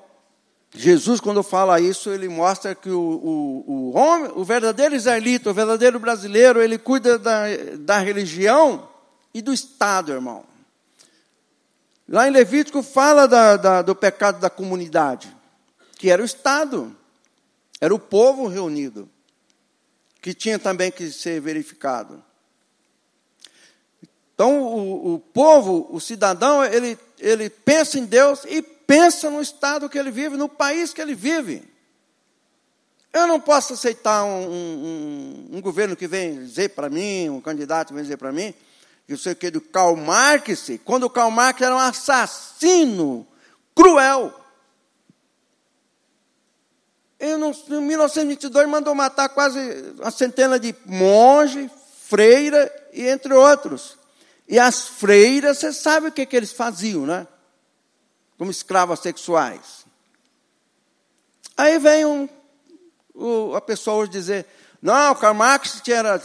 Jesus, 0.73 1.21
quando 1.21 1.41
fala 1.43 1.79
isso, 1.79 2.09
ele 2.09 2.27
mostra 2.27 2.75
que 2.75 2.89
o, 2.89 2.99
o, 2.99 3.63
o 3.67 3.97
homem, 3.97 4.31
o 4.35 4.43
verdadeiro 4.43 4.95
israelita, 4.95 5.49
o 5.49 5.53
verdadeiro 5.53 5.99
brasileiro, 5.99 6.61
ele 6.61 6.77
cuida 6.77 7.17
da, 7.17 7.43
da 7.79 7.99
religião 7.99 8.89
e 9.33 9.41
do 9.41 9.53
Estado, 9.53 10.11
irmão. 10.11 10.50
Lá 12.11 12.27
em 12.27 12.31
Levítico 12.31 12.83
fala 12.83 13.25
da, 13.25 13.55
da, 13.55 13.81
do 13.81 13.95
pecado 13.95 14.37
da 14.41 14.49
comunidade, 14.49 15.33
que 15.97 16.09
era 16.09 16.21
o 16.21 16.25
Estado, 16.25 16.93
era 17.79 17.95
o 17.95 17.99
povo 17.99 18.47
reunido, 18.47 19.09
que 20.21 20.33
tinha 20.33 20.59
também 20.59 20.91
que 20.91 21.09
ser 21.09 21.39
verificado. 21.39 22.21
Então, 24.33 24.61
o, 24.61 25.13
o 25.13 25.19
povo, 25.19 25.87
o 25.89 26.01
cidadão, 26.01 26.65
ele, 26.65 26.99
ele 27.17 27.49
pensa 27.49 27.97
em 27.97 28.03
Deus 28.03 28.43
e 28.45 28.61
pensa 28.61 29.29
no 29.29 29.41
estado 29.41 29.87
que 29.87 29.97
ele 29.97 30.11
vive, 30.11 30.35
no 30.35 30.49
país 30.49 30.93
que 30.93 30.99
ele 30.99 31.15
vive. 31.15 31.63
Eu 33.13 33.25
não 33.25 33.39
posso 33.39 33.71
aceitar 33.71 34.25
um, 34.25 34.49
um, 34.51 35.49
um 35.53 35.61
governo 35.61 35.95
que 35.95 36.07
vem 36.07 36.43
dizer 36.43 36.71
para 36.71 36.89
mim, 36.89 37.29
um 37.29 37.39
candidato 37.39 37.89
que 37.89 37.93
vem 37.93 38.03
dizer 38.03 38.17
para 38.17 38.33
mim, 38.33 38.53
eu 39.13 39.17
sei 39.17 39.33
o 39.33 39.35
que 39.35 39.51
do 39.51 39.61
Karl 39.61 39.95
Marx, 39.95 40.69
quando 40.83 41.03
o 41.03 41.09
Karl 41.09 41.31
Marx 41.31 41.61
era 41.61 41.75
um 41.75 41.79
assassino 41.79 43.27
cruel. 43.75 44.33
Ele, 47.19 47.33
em 47.33 47.81
1922 47.81 48.67
mandou 48.67 48.95
matar 48.95 49.29
quase 49.29 49.59
uma 49.99 50.11
centena 50.11 50.59
de 50.59 50.75
monges, 50.85 51.69
freira 52.05 52.71
e 52.93 53.07
entre 53.07 53.33
outros. 53.33 53.97
E 54.47 54.57
as 54.57 54.87
freiras, 54.87 55.59
você 55.59 55.71
sabe 55.71 56.07
o 56.07 56.11
que, 56.11 56.25
que 56.25 56.35
eles 56.35 56.51
faziam, 56.51 57.05
né? 57.05 57.27
como 58.41 58.49
escravas 58.49 58.99
sexuais. 59.01 59.85
Aí 61.55 61.77
vem 61.77 62.05
um, 62.05 62.27
o, 63.13 63.55
a 63.55 63.61
pessoa 63.61 63.97
hoje 63.97 64.09
dizer: 64.09 64.47
não, 64.81 65.13
Karl 65.13 65.35
Marx 65.35 65.79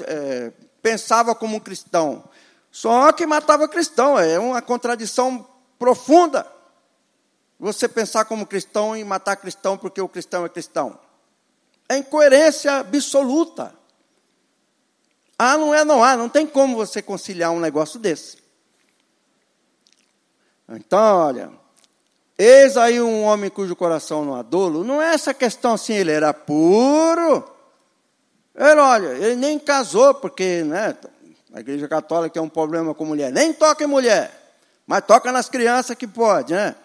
é, 0.07 0.51
pensava 0.81 1.35
como 1.35 1.59
um 1.59 1.61
cristão. 1.61 2.27
Só 2.77 3.11
que 3.11 3.25
matava 3.25 3.67
cristão, 3.67 4.19
é 4.19 4.39
uma 4.39 4.61
contradição 4.61 5.49
profunda. 5.79 6.47
Você 7.59 7.89
pensar 7.89 8.27
como 8.27 8.45
cristão 8.45 8.95
e 8.95 9.03
matar 9.03 9.37
cristão 9.37 9.79
porque 9.79 9.99
o 9.99 10.07
cristão 10.07 10.45
é 10.45 10.49
cristão. 10.51 10.99
É 11.89 11.97
incoerência 11.97 12.75
absoluta. 12.75 13.75
Ah, 15.39 15.57
não 15.57 15.73
é, 15.75 15.87
não 15.87 16.05
há, 16.05 16.19
não 16.19 16.29
tem 16.29 16.47
como 16.47 16.77
você 16.77 17.01
conciliar 17.01 17.51
um 17.51 17.61
negócio 17.61 17.99
desse. 17.99 18.37
Então, 20.69 21.17
olha, 21.17 21.51
eis 22.37 22.77
aí 22.77 23.01
um 23.01 23.23
homem 23.23 23.49
cujo 23.49 23.75
coração 23.75 24.23
não 24.23 24.35
há 24.35 24.43
dolo, 24.43 24.85
não 24.85 25.01
é 25.01 25.15
essa 25.15 25.33
questão 25.33 25.73
assim, 25.73 25.95
ele 25.95 26.13
era 26.13 26.35
puro. 26.35 27.43
Ele, 28.55 28.81
olha, 28.81 29.09
ele 29.17 29.37
nem 29.37 29.59
casou, 29.59 30.13
porque 30.13 30.63
né, 30.63 30.95
a 31.57 31.61
igreja 31.61 31.89
católica 31.89 32.35
tem 32.35 32.43
um 32.43 32.51
problema 32.51 32.95
com 32.95 33.07
mulher. 33.07 33.33
Nem 33.33 33.51
toca 33.51 33.83
em 33.83 33.87
mulher, 33.87 34.31
mas 34.87 35.03
toca 35.07 35.33
nas 35.33 35.49
crianças 35.49 35.97
que 35.97 36.07
pode, 36.07 36.53
né? 36.53 36.77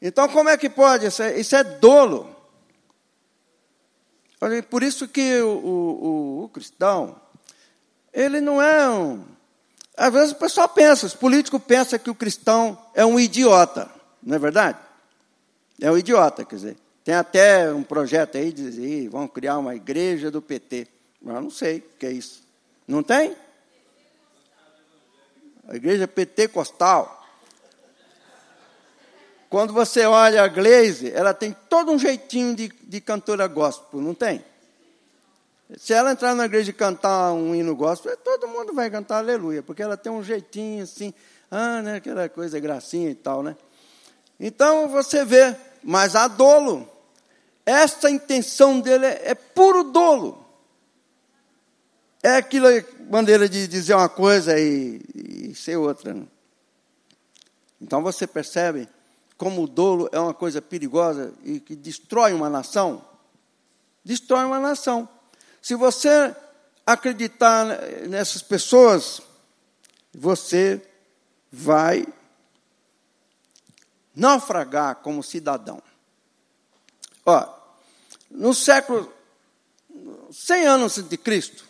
Então, 0.00 0.26
como 0.30 0.48
é 0.48 0.56
que 0.56 0.70
pode? 0.70 1.04
Isso 1.04 1.22
é, 1.22 1.38
isso 1.38 1.54
é 1.54 1.62
dolo. 1.62 2.34
Por 4.70 4.82
isso 4.82 5.06
que 5.06 5.42
o, 5.42 5.48
o, 5.48 6.44
o 6.44 6.48
cristão, 6.48 7.20
ele 8.14 8.40
não 8.40 8.62
é 8.62 8.88
um. 8.88 9.22
Às 9.94 10.10
vezes 10.10 10.32
o 10.32 10.36
pessoal 10.36 10.70
pensa, 10.70 11.04
os 11.04 11.14
políticos 11.14 11.60
pensam 11.62 11.98
que 11.98 12.08
o 12.08 12.14
cristão 12.14 12.78
é 12.94 13.04
um 13.04 13.20
idiota, 13.20 13.90
não 14.22 14.36
é 14.36 14.38
verdade? 14.38 14.78
É 15.78 15.92
um 15.92 15.98
idiota, 15.98 16.46
quer 16.46 16.56
dizer. 16.56 16.76
Tem 17.04 17.14
até 17.14 17.70
um 17.70 17.82
projeto 17.82 18.38
aí 18.38 18.50
de 18.50 18.70
dizer, 18.70 19.10
vão 19.10 19.28
criar 19.28 19.58
uma 19.58 19.74
igreja 19.74 20.30
do 20.30 20.40
PT. 20.40 20.88
Mas 21.20 21.34
eu 21.34 21.42
não 21.42 21.50
sei 21.50 21.78
o 21.80 21.98
que 21.98 22.06
é 22.06 22.12
isso. 22.12 22.42
Não 22.88 23.02
tem? 23.02 23.36
A 25.68 25.76
igreja 25.76 26.06
PT 26.06 26.48
Costal. 26.48 27.16
Quando 29.48 29.72
você 29.72 30.04
olha 30.04 30.42
a 30.42 30.48
Glaze, 30.48 31.10
ela 31.12 31.32
tem 31.32 31.54
todo 31.68 31.92
um 31.92 31.98
jeitinho 31.98 32.54
de, 32.54 32.68
de 32.68 33.00
cantora 33.00 33.46
gospel, 33.46 34.00
não 34.00 34.14
tem? 34.14 34.44
Se 35.76 35.92
ela 35.92 36.12
entrar 36.12 36.34
na 36.34 36.44
igreja 36.44 36.70
e 36.70 36.74
cantar 36.74 37.32
um 37.32 37.54
hino 37.54 37.74
gospel, 37.74 38.16
todo 38.18 38.46
mundo 38.46 38.72
vai 38.72 38.88
cantar 38.90 39.18
aleluia, 39.18 39.62
porque 39.62 39.82
ela 39.82 39.96
tem 39.96 40.12
um 40.12 40.22
jeitinho 40.22 40.84
assim, 40.84 41.12
ah, 41.50 41.82
né, 41.82 41.96
aquela 41.96 42.28
coisa 42.28 42.60
gracinha 42.60 43.10
e 43.10 43.14
tal, 43.14 43.42
né? 43.42 43.56
Então 44.38 44.88
você 44.88 45.24
vê, 45.24 45.56
mas 45.82 46.14
há 46.14 46.28
dolo. 46.28 46.88
Esta 47.64 48.08
intenção 48.08 48.80
dele 48.80 49.06
é, 49.06 49.30
é 49.30 49.34
puro 49.34 49.84
dolo. 49.84 50.45
É 52.26 52.38
aquilo 52.38 52.66
maneira 53.08 53.48
de 53.48 53.68
dizer 53.68 53.94
uma 53.94 54.08
coisa 54.08 54.58
e, 54.58 55.00
e 55.14 55.54
ser 55.54 55.76
outra. 55.76 56.12
Né? 56.12 56.26
Então 57.80 58.02
você 58.02 58.26
percebe 58.26 58.88
como 59.38 59.62
o 59.62 59.68
dolo 59.68 60.08
é 60.10 60.18
uma 60.18 60.34
coisa 60.34 60.60
perigosa 60.60 61.32
e 61.44 61.60
que 61.60 61.76
destrói 61.76 62.32
uma 62.32 62.50
nação. 62.50 63.06
Destrói 64.04 64.44
uma 64.44 64.58
nação. 64.58 65.08
Se 65.62 65.76
você 65.76 66.34
acreditar 66.84 67.64
nessas 68.08 68.42
pessoas, 68.42 69.22
você 70.12 70.82
vai 71.52 72.04
naufragar 74.16 74.96
como 74.96 75.22
cidadão. 75.22 75.80
Ó, 77.24 77.48
no 78.32 78.52
século 78.52 79.14
100 80.32 80.66
anos 80.66 80.96
de 80.96 81.16
Cristo, 81.16 81.65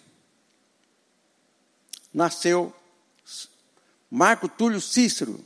nasceu 2.16 2.72
Marco 4.10 4.48
Túlio 4.48 4.80
Cícero, 4.80 5.38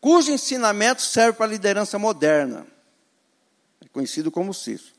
cujo 0.00 0.30
ensinamento 0.30 1.02
serve 1.02 1.36
para 1.36 1.46
a 1.46 1.48
liderança 1.48 1.98
moderna, 1.98 2.64
é 3.84 3.88
conhecido 3.88 4.30
como 4.30 4.54
Cícero. 4.54 4.94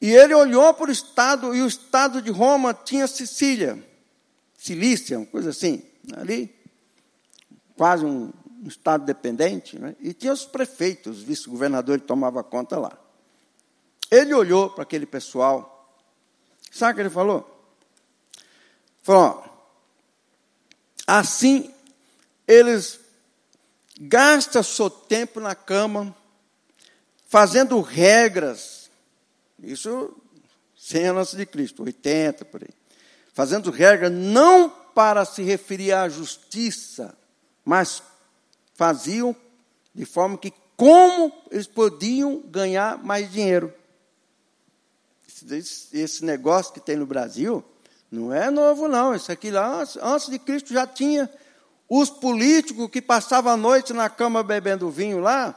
E 0.00 0.10
ele 0.14 0.32
olhou 0.32 0.72
para 0.72 0.88
o 0.88 0.92
Estado, 0.92 1.54
e 1.54 1.60
o 1.60 1.66
Estado 1.66 2.22
de 2.22 2.30
Roma 2.30 2.72
tinha 2.72 3.06
Sicília, 3.06 3.78
Cilícia, 4.56 5.18
uma 5.18 5.26
coisa 5.26 5.50
assim, 5.50 5.82
ali, 6.16 6.54
quase 7.76 8.06
um, 8.06 8.32
Estado 8.64 9.04
dependente, 9.04 9.78
né? 9.78 9.94
e 10.00 10.14
tinha 10.14 10.32
os 10.32 10.46
prefeitos, 10.46 11.22
vice-governador 11.22 12.00
que 12.00 12.06
tomava 12.06 12.42
conta 12.42 12.78
lá. 12.78 12.98
Ele 14.10 14.32
olhou 14.32 14.70
para 14.70 14.84
aquele 14.84 15.04
pessoal, 15.04 15.94
sabe 16.72 16.92
o 16.92 16.94
que 16.94 17.00
ele 17.02 17.10
falou? 17.10 17.55
Falou, 19.06 19.44
assim 21.06 21.72
eles 22.44 22.98
gastam 24.00 24.64
seu 24.64 24.90
tempo 24.90 25.38
na 25.38 25.54
cama, 25.54 26.12
fazendo 27.28 27.80
regras 27.80 28.90
isso 29.62 30.12
100 30.76 31.06
anos 31.06 31.34
de 31.34 31.46
Cristo, 31.46 31.84
80 31.84 32.46
por 32.46 32.64
aí. 32.64 32.74
Fazendo 33.32 33.70
regra 33.70 34.10
não 34.10 34.68
para 34.68 35.24
se 35.24 35.40
referir 35.40 35.92
à 35.92 36.08
justiça, 36.08 37.16
mas 37.64 38.02
faziam 38.74 39.36
de 39.94 40.04
forma 40.04 40.36
que 40.36 40.52
como 40.76 41.32
eles 41.52 41.68
podiam 41.68 42.40
ganhar 42.40 42.98
mais 43.04 43.30
dinheiro. 43.30 43.72
Esse 45.92 46.24
negócio 46.24 46.74
que 46.74 46.80
tem 46.80 46.96
no 46.96 47.06
Brasil 47.06 47.64
não 48.16 48.32
é 48.32 48.50
novo, 48.50 48.88
não. 48.88 49.14
Isso 49.14 49.30
aqui 49.30 49.50
lá, 49.50 49.84
antes 50.02 50.28
de 50.28 50.38
Cristo 50.38 50.72
já 50.72 50.86
tinha 50.86 51.30
os 51.88 52.10
políticos 52.10 52.88
que 52.90 53.00
passavam 53.00 53.52
a 53.52 53.56
noite 53.56 53.92
na 53.92 54.08
cama 54.08 54.42
bebendo 54.42 54.90
vinho 54.90 55.20
lá, 55.20 55.54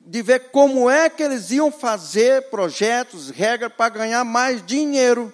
de 0.00 0.22
ver 0.22 0.50
como 0.50 0.90
é 0.90 1.08
que 1.08 1.22
eles 1.22 1.50
iam 1.50 1.70
fazer 1.70 2.48
projetos, 2.50 3.30
regras 3.30 3.72
para 3.72 3.90
ganhar 3.90 4.24
mais 4.24 4.64
dinheiro. 4.64 5.32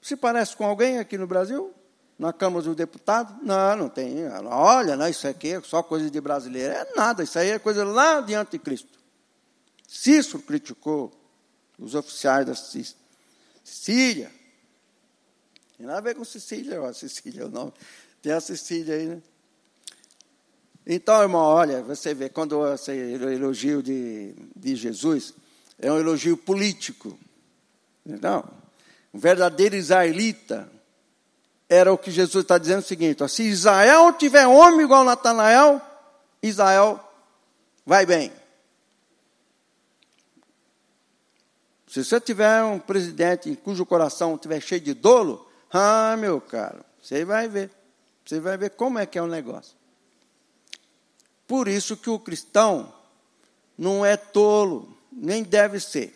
Se 0.00 0.16
parece 0.16 0.56
com 0.56 0.64
alguém 0.64 0.98
aqui 0.98 1.18
no 1.18 1.26
Brasil? 1.26 1.72
Na 2.18 2.32
Câmara 2.32 2.62
dos 2.64 2.74
Deputados? 2.74 3.36
Não, 3.42 3.76
não 3.76 3.88
tem. 3.88 4.26
Olha, 4.46 4.96
não, 4.96 5.06
isso 5.06 5.28
aqui 5.28 5.52
é 5.52 5.60
só 5.60 5.82
coisa 5.82 6.10
de 6.10 6.20
brasileiro. 6.20 6.72
É 6.72 6.86
nada, 6.96 7.22
isso 7.22 7.38
aí 7.38 7.50
é 7.50 7.58
coisa 7.58 7.84
lá 7.84 8.20
de 8.20 8.34
anticristo. 8.34 8.98
Cícero 9.86 10.42
criticou 10.42 11.12
os 11.78 11.94
oficiais 11.94 12.46
da 12.46 12.54
Sicília. 13.66 14.30
Tem 15.76 15.84
nada 15.84 15.98
a 15.98 16.00
ver 16.00 16.14
com 16.14 16.24
Sicília, 16.24 16.80
ó, 16.80 16.92
Sicília 16.92 17.42
é 17.42 17.44
o 17.44 17.48
nome. 17.48 17.72
Tem 18.22 18.30
a 18.30 18.40
Sicília 18.40 18.94
aí, 18.94 19.06
né? 19.06 19.22
Então, 20.86 21.20
irmão, 21.20 21.42
olha, 21.42 21.82
você 21.82 22.14
vê, 22.14 22.28
quando 22.28 22.64
esse 22.72 22.92
elogio 22.92 23.82
de, 23.82 24.36
de 24.54 24.76
Jesus 24.76 25.34
é 25.80 25.90
um 25.90 25.98
elogio 25.98 26.36
político. 26.36 27.18
Então, 28.06 28.48
um 29.12 29.18
verdadeiro 29.18 29.74
israelita 29.74 30.70
era 31.68 31.92
o 31.92 31.98
que 31.98 32.12
Jesus 32.12 32.44
está 32.44 32.58
dizendo 32.58 32.78
o 32.78 32.86
seguinte: 32.86 33.24
ó, 33.24 33.26
se 33.26 33.42
Israel 33.42 34.12
tiver 34.12 34.46
homem 34.46 34.82
igual 34.82 35.02
Natanael, 35.02 35.82
Israel 36.40 37.00
vai 37.84 38.06
bem. 38.06 38.30
Se 41.96 42.04
você 42.04 42.20
tiver 42.20 42.62
um 42.62 42.78
presidente 42.78 43.56
cujo 43.56 43.86
coração 43.86 44.34
estiver 44.34 44.60
cheio 44.60 44.82
de 44.82 44.92
dolo, 44.92 45.48
ah, 45.72 46.14
meu 46.18 46.42
caro, 46.42 46.84
você 47.02 47.24
vai 47.24 47.48
ver. 47.48 47.70
Você 48.22 48.38
vai 48.38 48.58
ver 48.58 48.72
como 48.72 48.98
é 48.98 49.06
que 49.06 49.16
é 49.16 49.22
o 49.22 49.26
negócio. 49.26 49.74
Por 51.46 51.66
isso 51.68 51.96
que 51.96 52.10
o 52.10 52.18
cristão 52.18 52.92
não 53.78 54.04
é 54.04 54.14
tolo, 54.14 54.94
nem 55.10 55.42
deve 55.42 55.80
ser. 55.80 56.14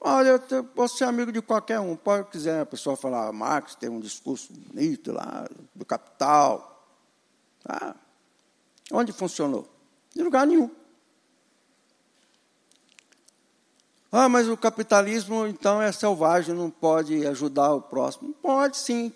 Olha, 0.00 0.40
eu 0.48 0.62
posso 0.62 0.98
ser 0.98 1.02
amigo 1.02 1.32
de 1.32 1.42
qualquer 1.42 1.80
um. 1.80 1.96
Pode 1.96 2.30
quiser 2.30 2.60
a 2.60 2.66
pessoa 2.66 2.96
falar, 2.96 3.26
ah, 3.26 3.32
Marx 3.32 3.74
tem 3.74 3.88
um 3.88 3.98
discurso 3.98 4.52
bonito 4.52 5.10
lá, 5.10 5.48
do 5.74 5.84
capital. 5.84 6.88
Ah, 7.64 7.96
onde 8.92 9.12
funcionou? 9.12 9.68
Em 10.14 10.22
lugar 10.22 10.46
nenhum. 10.46 10.77
Ah, 14.10 14.28
mas 14.28 14.48
o 14.48 14.56
capitalismo 14.56 15.46
então 15.46 15.82
é 15.82 15.92
selvagem, 15.92 16.54
não 16.54 16.70
pode 16.70 17.26
ajudar 17.26 17.74
o 17.74 17.82
próximo. 17.82 18.34
Pode 18.42 18.78
sim, 18.78 19.12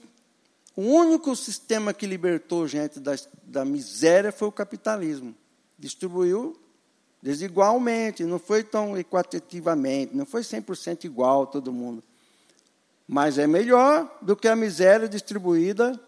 o 0.76 0.82
único 0.82 1.34
sistema 1.36 1.92
que 1.92 2.06
libertou 2.06 2.66
gente 2.66 2.98
da, 2.98 3.14
da 3.44 3.64
miséria 3.64 4.32
foi 4.32 4.48
o 4.48 4.52
capitalismo. 4.52 5.34
Distribuiu 5.78 6.58
desigualmente, 7.22 8.24
não 8.24 8.38
foi 8.38 8.64
tão 8.64 8.98
equitativamente, 8.98 10.16
não 10.16 10.26
foi 10.26 10.42
100% 10.42 11.04
igual 11.04 11.44
a 11.44 11.46
todo 11.46 11.72
mundo. 11.72 12.02
Mas 13.06 13.38
é 13.38 13.46
melhor 13.46 14.10
do 14.20 14.34
que 14.34 14.48
a 14.48 14.56
miséria 14.56 15.08
distribuída 15.08 15.98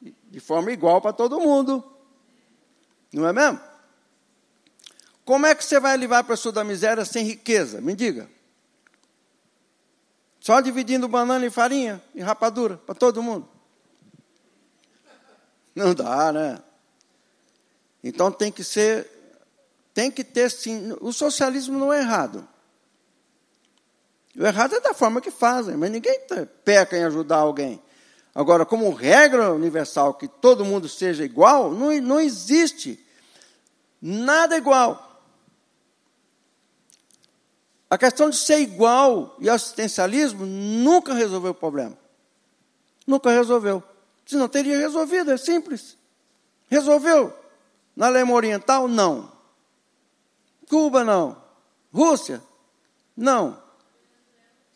de 0.00 0.40
forma 0.40 0.72
igual 0.72 1.00
para 1.00 1.12
todo 1.12 1.40
mundo. 1.40 1.84
Não 3.12 3.26
é 3.28 3.32
mesmo? 3.32 3.60
Como 5.24 5.46
é 5.46 5.54
que 5.54 5.64
você 5.64 5.78
vai 5.78 5.96
livrar 5.96 6.20
a 6.20 6.24
pessoa 6.24 6.52
da 6.52 6.64
miséria 6.64 7.04
sem 7.04 7.24
riqueza? 7.24 7.80
Me 7.80 7.94
diga. 7.94 8.28
Só 10.40 10.60
dividindo 10.60 11.06
banana 11.06 11.46
e 11.46 11.50
farinha 11.50 12.02
e 12.14 12.20
rapadura 12.20 12.76
para 12.76 12.94
todo 12.94 13.22
mundo? 13.22 13.48
Não 15.74 15.94
dá, 15.94 16.32
né? 16.32 16.60
Então 18.02 18.32
tem 18.32 18.50
que 18.50 18.64
ser, 18.64 19.08
tem 19.94 20.10
que 20.10 20.24
ter 20.24 20.50
sim. 20.50 20.96
O 21.00 21.12
socialismo 21.12 21.78
não 21.78 21.92
é 21.92 22.00
errado. 22.00 22.46
O 24.36 24.44
errado 24.44 24.74
é 24.74 24.80
da 24.80 24.92
forma 24.92 25.20
que 25.20 25.30
fazem, 25.30 25.76
mas 25.76 25.90
ninguém 25.90 26.18
peca 26.64 26.96
em 26.96 27.04
ajudar 27.04 27.36
alguém. 27.36 27.80
Agora, 28.34 28.64
como 28.64 28.90
regra 28.90 29.52
universal 29.52 30.14
que 30.14 30.26
todo 30.26 30.64
mundo 30.64 30.88
seja 30.88 31.22
igual, 31.22 31.70
não, 31.70 31.92
não 32.00 32.18
existe 32.18 32.98
nada 34.00 34.56
igual. 34.56 35.11
A 37.92 37.98
questão 37.98 38.30
de 38.30 38.36
ser 38.36 38.58
igual 38.60 39.36
e 39.38 39.50
assistencialismo 39.50 40.46
nunca 40.46 41.12
resolveu 41.12 41.50
o 41.50 41.54
problema. 41.54 41.94
Nunca 43.06 43.30
resolveu. 43.30 43.82
Se 44.24 44.34
não 44.34 44.48
teria 44.48 44.78
resolvido, 44.78 45.30
é 45.30 45.36
simples. 45.36 45.98
Resolveu. 46.70 47.36
Na 47.94 48.06
Alemanha 48.06 48.34
Oriental, 48.34 48.88
não. 48.88 49.30
Cuba, 50.70 51.04
não. 51.04 51.36
Rússia, 51.92 52.42
não. 53.14 53.62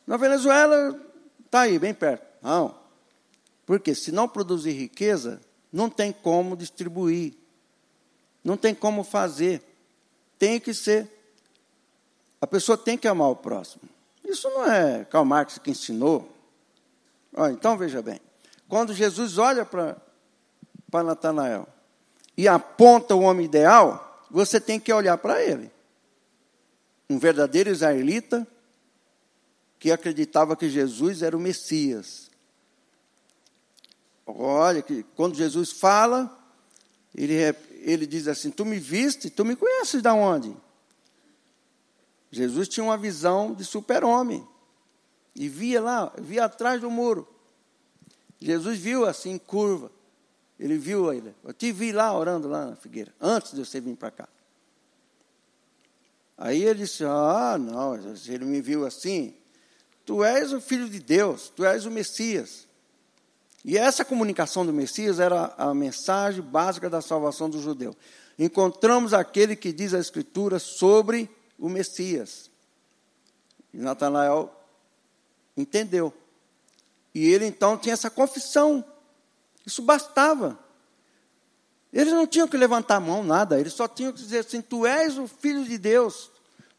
Na 0.07 0.19
Venezuela, 0.19 1.01
está 1.43 1.63
aí, 1.63 1.79
bem 1.79 1.95
perto. 1.95 2.23
Não. 2.43 2.79
Porque 3.65 3.95
se 3.95 4.13
não 4.13 4.29
produzir 4.29 4.73
riqueza, 4.73 5.41
não 5.73 5.89
tem 5.89 6.13
como 6.13 6.55
distribuir. 6.55 7.33
Não 8.45 8.59
tem 8.59 8.75
como 8.75 9.03
fazer. 9.03 9.63
Tem 10.39 10.61
que 10.61 10.75
ser 10.75 11.16
a 12.47 12.49
pessoa 12.49 12.79
tem 12.79 12.97
que 12.97 13.09
amar 13.09 13.29
o 13.29 13.35
próximo. 13.35 13.83
Isso 14.25 14.49
não 14.51 14.71
é 14.71 15.05
Karl 15.05 15.25
Marx 15.25 15.59
que 15.59 15.73
ensinou. 15.73 16.33
então 17.53 17.77
veja 17.77 18.01
bem, 18.01 18.21
quando 18.69 18.95
Jesus 18.95 19.37
olha 19.37 19.65
para 19.65 21.03
Natanael 21.03 21.67
e 22.37 22.47
aponta 22.47 23.17
o 23.17 23.23
homem 23.23 23.47
ideal, 23.47 24.25
você 24.31 24.61
tem 24.61 24.79
que 24.79 24.93
olhar 24.93 25.19
para 25.19 25.43
ele. 25.43 25.73
Um 27.11 27.19
verdadeiro 27.19 27.69
israelita 27.69 28.47
que 29.77 29.91
acreditava 29.91 30.55
que 30.55 30.71
Jesus 30.71 31.23
era 31.23 31.37
o 31.37 31.41
Messias. 31.41 32.31
Olha, 34.25 34.83
que 34.83 35.03
quando 35.17 35.35
Jesus 35.35 35.73
fala, 35.73 36.33
ele, 37.13 37.35
ele 37.83 38.07
diz 38.07 38.29
assim: 38.29 38.53
Tu 38.53 38.65
me 38.65 38.79
viste, 38.79 39.31
tu 39.31 39.45
me 39.45 39.57
conheces 39.57 40.01
de 40.01 40.09
onde? 40.09 40.57
Jesus 42.31 42.69
tinha 42.69 42.85
uma 42.85 42.97
visão 42.97 43.55
de 43.55 43.65
super-homem. 43.65 44.47
E 45.35 45.49
via 45.49 45.81
lá, 45.81 46.13
via 46.19 46.45
atrás 46.45 46.81
do 46.81 46.91
muro. 46.91 47.29
Jesus 48.41 48.79
viu 48.79 49.05
assim, 49.05 49.39
curva. 49.39 49.91
Ele 50.59 50.79
viu 50.79 51.13
ele. 51.13 51.35
Eu 51.45 51.53
te 51.53 51.71
vi 51.71 51.93
lá 51.93 52.17
orando 52.17 52.49
lá 52.49 52.67
na 52.67 52.77
figueira, 52.77 53.15
antes 53.21 53.53
de 53.53 53.65
você 53.65 53.81
vir 53.81 53.97
para 53.97 54.11
cá. 54.11 54.29
Aí 56.39 56.63
ele 56.63 56.81
disse: 56.81 57.05
Ah, 57.05 57.57
não, 57.59 58.17
se 58.17 58.33
ele 58.33 58.45
me 58.45 58.61
viu 58.61 58.87
assim, 58.87 59.35
tu 60.05 60.25
és 60.25 60.53
o 60.53 60.61
filho 60.61 60.89
de 60.89 61.01
Deus, 61.01 61.53
tu 61.55 61.65
és 61.65 61.85
o 61.85 61.91
Messias. 61.91 62.67
E 63.65 63.77
essa 63.77 64.05
comunicação 64.05 64.65
do 64.65 64.73
Messias 64.73 65.19
era 65.19 65.53
a 65.59 65.75
mensagem 65.75 66.41
básica 66.41 66.89
da 66.89 67.03
salvação 67.03 67.51
do 67.51 67.61
judeu. 67.61 67.97
Encontramos 68.39 69.13
aquele 69.13 69.57
que 69.57 69.73
diz 69.73 69.93
a 69.93 69.99
Escritura 69.99 70.59
sobre 70.59 71.29
o 71.59 71.69
Messias. 71.69 72.51
E 73.73 73.79
Natanael 73.79 74.53
entendeu. 75.57 76.13
E 77.15 77.27
ele 77.27 77.47
então 77.47 77.77
tinha 77.77 77.93
essa 77.93 78.11
confissão. 78.11 78.85
Isso 79.65 79.83
bastava. 79.83 80.59
Eles 81.93 82.13
não 82.13 82.27
tinham 82.27 82.47
que 82.47 82.57
levantar 82.57 82.97
a 82.97 83.01
mão, 83.01 83.25
nada. 83.25 83.59
Eles 83.59 83.73
só 83.73 83.89
tinham 83.89 84.13
que 84.13 84.19
dizer 84.19 84.41
assim: 84.41 84.61
Tu 84.61 84.87
és 84.87 85.17
o 85.19 85.27
filho 85.27 85.65
de 85.65 85.79
Deus, 85.79 86.31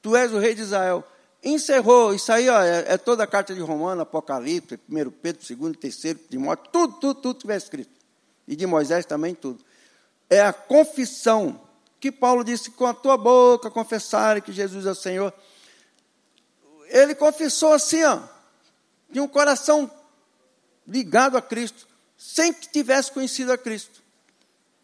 tu 0.01 0.15
és 0.15 0.31
o 0.31 0.37
rei 0.37 0.53
de 0.53 0.61
Israel. 0.61 1.03
Encerrou, 1.43 2.13
isso 2.13 2.31
aí 2.31 2.49
ó, 2.49 2.61
é, 2.61 2.93
é, 2.93 2.97
toda 2.97 3.23
a 3.23 3.27
carta 3.27 3.53
de 3.53 3.61
Romano, 3.61 4.01
Apocalipse, 4.01 4.79
1 4.89 5.11
Pedro, 5.11 5.41
2, 5.55 5.77
3, 5.77 6.17
Timóteo, 6.29 6.69
tudo, 6.71 6.93
tudo, 6.99 7.21
tudo 7.21 7.39
tiver 7.39 7.57
escrito. 7.57 7.91
E 8.47 8.55
de 8.55 8.65
Moisés 8.65 9.05
também 9.05 9.35
tudo. 9.35 9.63
É 10.29 10.41
a 10.41 10.51
confissão 10.51 11.66
que 11.99 12.11
Paulo 12.11 12.43
disse: 12.43 12.71
com 12.71 12.85
a 12.85 12.93
tua 12.93 13.17
boca 13.17 13.69
confessar 13.69 14.41
que 14.41 14.51
Jesus 14.51 14.85
é 14.85 14.91
o 14.91 14.95
Senhor. 14.95 15.33
Ele 16.87 17.13
confessou 17.15 17.73
assim, 17.73 18.03
ó, 18.03 18.21
de 19.09 19.19
um 19.19 19.27
coração 19.27 19.91
ligado 20.87 21.37
a 21.37 21.41
Cristo, 21.41 21.87
sem 22.17 22.53
que 22.53 22.69
tivesse 22.69 23.11
conhecido 23.11 23.51
a 23.51 23.57
Cristo. 23.57 24.01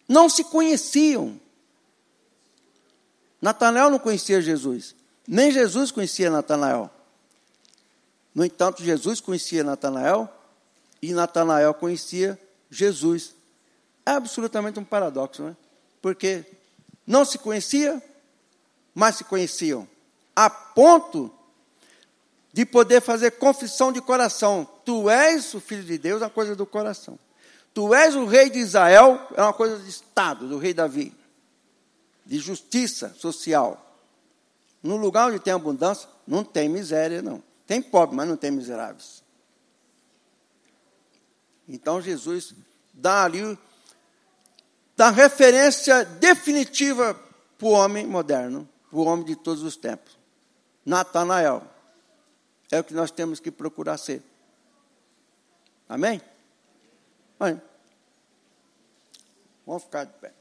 Não 0.07 0.27
se 0.27 0.43
conheciam. 0.43 1.39
Natanael 3.41 3.89
não 3.89 3.99
conhecia 3.99 4.41
Jesus, 4.41 4.95
nem 5.27 5.51
Jesus 5.51 5.91
conhecia 5.91 6.29
Natanael. 6.29 6.89
No 8.33 8.43
entanto, 8.43 8.83
Jesus 8.83 9.19
conhecia 9.19 9.63
Natanael 9.63 10.29
e 11.01 11.13
Natanael 11.13 11.73
conhecia 11.73 12.39
Jesus. 12.69 13.35
É 14.05 14.11
absolutamente 14.11 14.79
um 14.79 14.83
paradoxo, 14.83 15.43
não 15.43 15.49
é? 15.49 15.55
Porque 16.01 16.45
não 17.05 17.25
se 17.25 17.37
conhecia, 17.37 18.01
mas 18.93 19.15
se 19.15 19.23
conheciam, 19.23 19.87
a 20.35 20.49
ponto 20.49 21.31
de 22.51 22.65
poder 22.65 23.01
fazer 23.01 23.31
confissão 23.31 23.91
de 23.91 23.99
coração. 24.01 24.67
Tu 24.85 25.09
és 25.09 25.53
o 25.53 25.59
filho 25.59 25.83
de 25.83 25.97
Deus, 25.97 26.21
é 26.21 26.25
uma 26.25 26.31
coisa 26.31 26.55
do 26.55 26.65
coração. 26.65 27.17
Tu 27.73 27.93
és 27.95 28.15
o 28.15 28.25
rei 28.25 28.49
de 28.49 28.59
Israel, 28.59 29.27
é 29.35 29.41
uma 29.41 29.53
coisa 29.53 29.79
de 29.79 29.89
Estado, 29.89 30.47
do 30.47 30.59
rei 30.59 30.73
Davi, 30.73 31.15
de 32.23 32.37
justiça 32.37 33.13
social. 33.17 33.79
No 34.83 34.95
lugar 34.95 35.29
onde 35.29 35.39
tem 35.39 35.53
abundância, 35.53 36.07
não 36.27 36.43
tem 36.43 36.69
miséria, 36.69 37.21
não. 37.21 37.41
Tem 37.65 37.81
pobre, 37.81 38.15
mas 38.15 38.27
não 38.27 38.37
tem 38.37 38.51
miseráveis. 38.51 39.23
Então 41.67 42.01
Jesus 42.01 42.53
dá 42.93 43.23
ali 43.23 43.57
da 44.95 45.09
referência 45.09 46.05
definitiva 46.05 47.13
para 47.57 47.67
o 47.67 47.71
homem 47.71 48.05
moderno, 48.05 48.67
para 48.89 48.99
o 48.99 49.05
homem 49.05 49.25
de 49.25 49.35
todos 49.35 49.63
os 49.63 49.75
tempos. 49.75 50.17
Natanael. 50.85 51.63
É 52.71 52.79
o 52.79 52.83
que 52.83 52.93
nós 52.93 53.11
temos 53.11 53.39
que 53.39 53.51
procurar 53.51 53.97
ser. 53.97 54.21
Amém? 55.87 56.21
Amém. 57.39 57.61
Vamos 59.65 59.83
ficar 59.83 60.05
de 60.05 60.13
pé. 60.13 60.33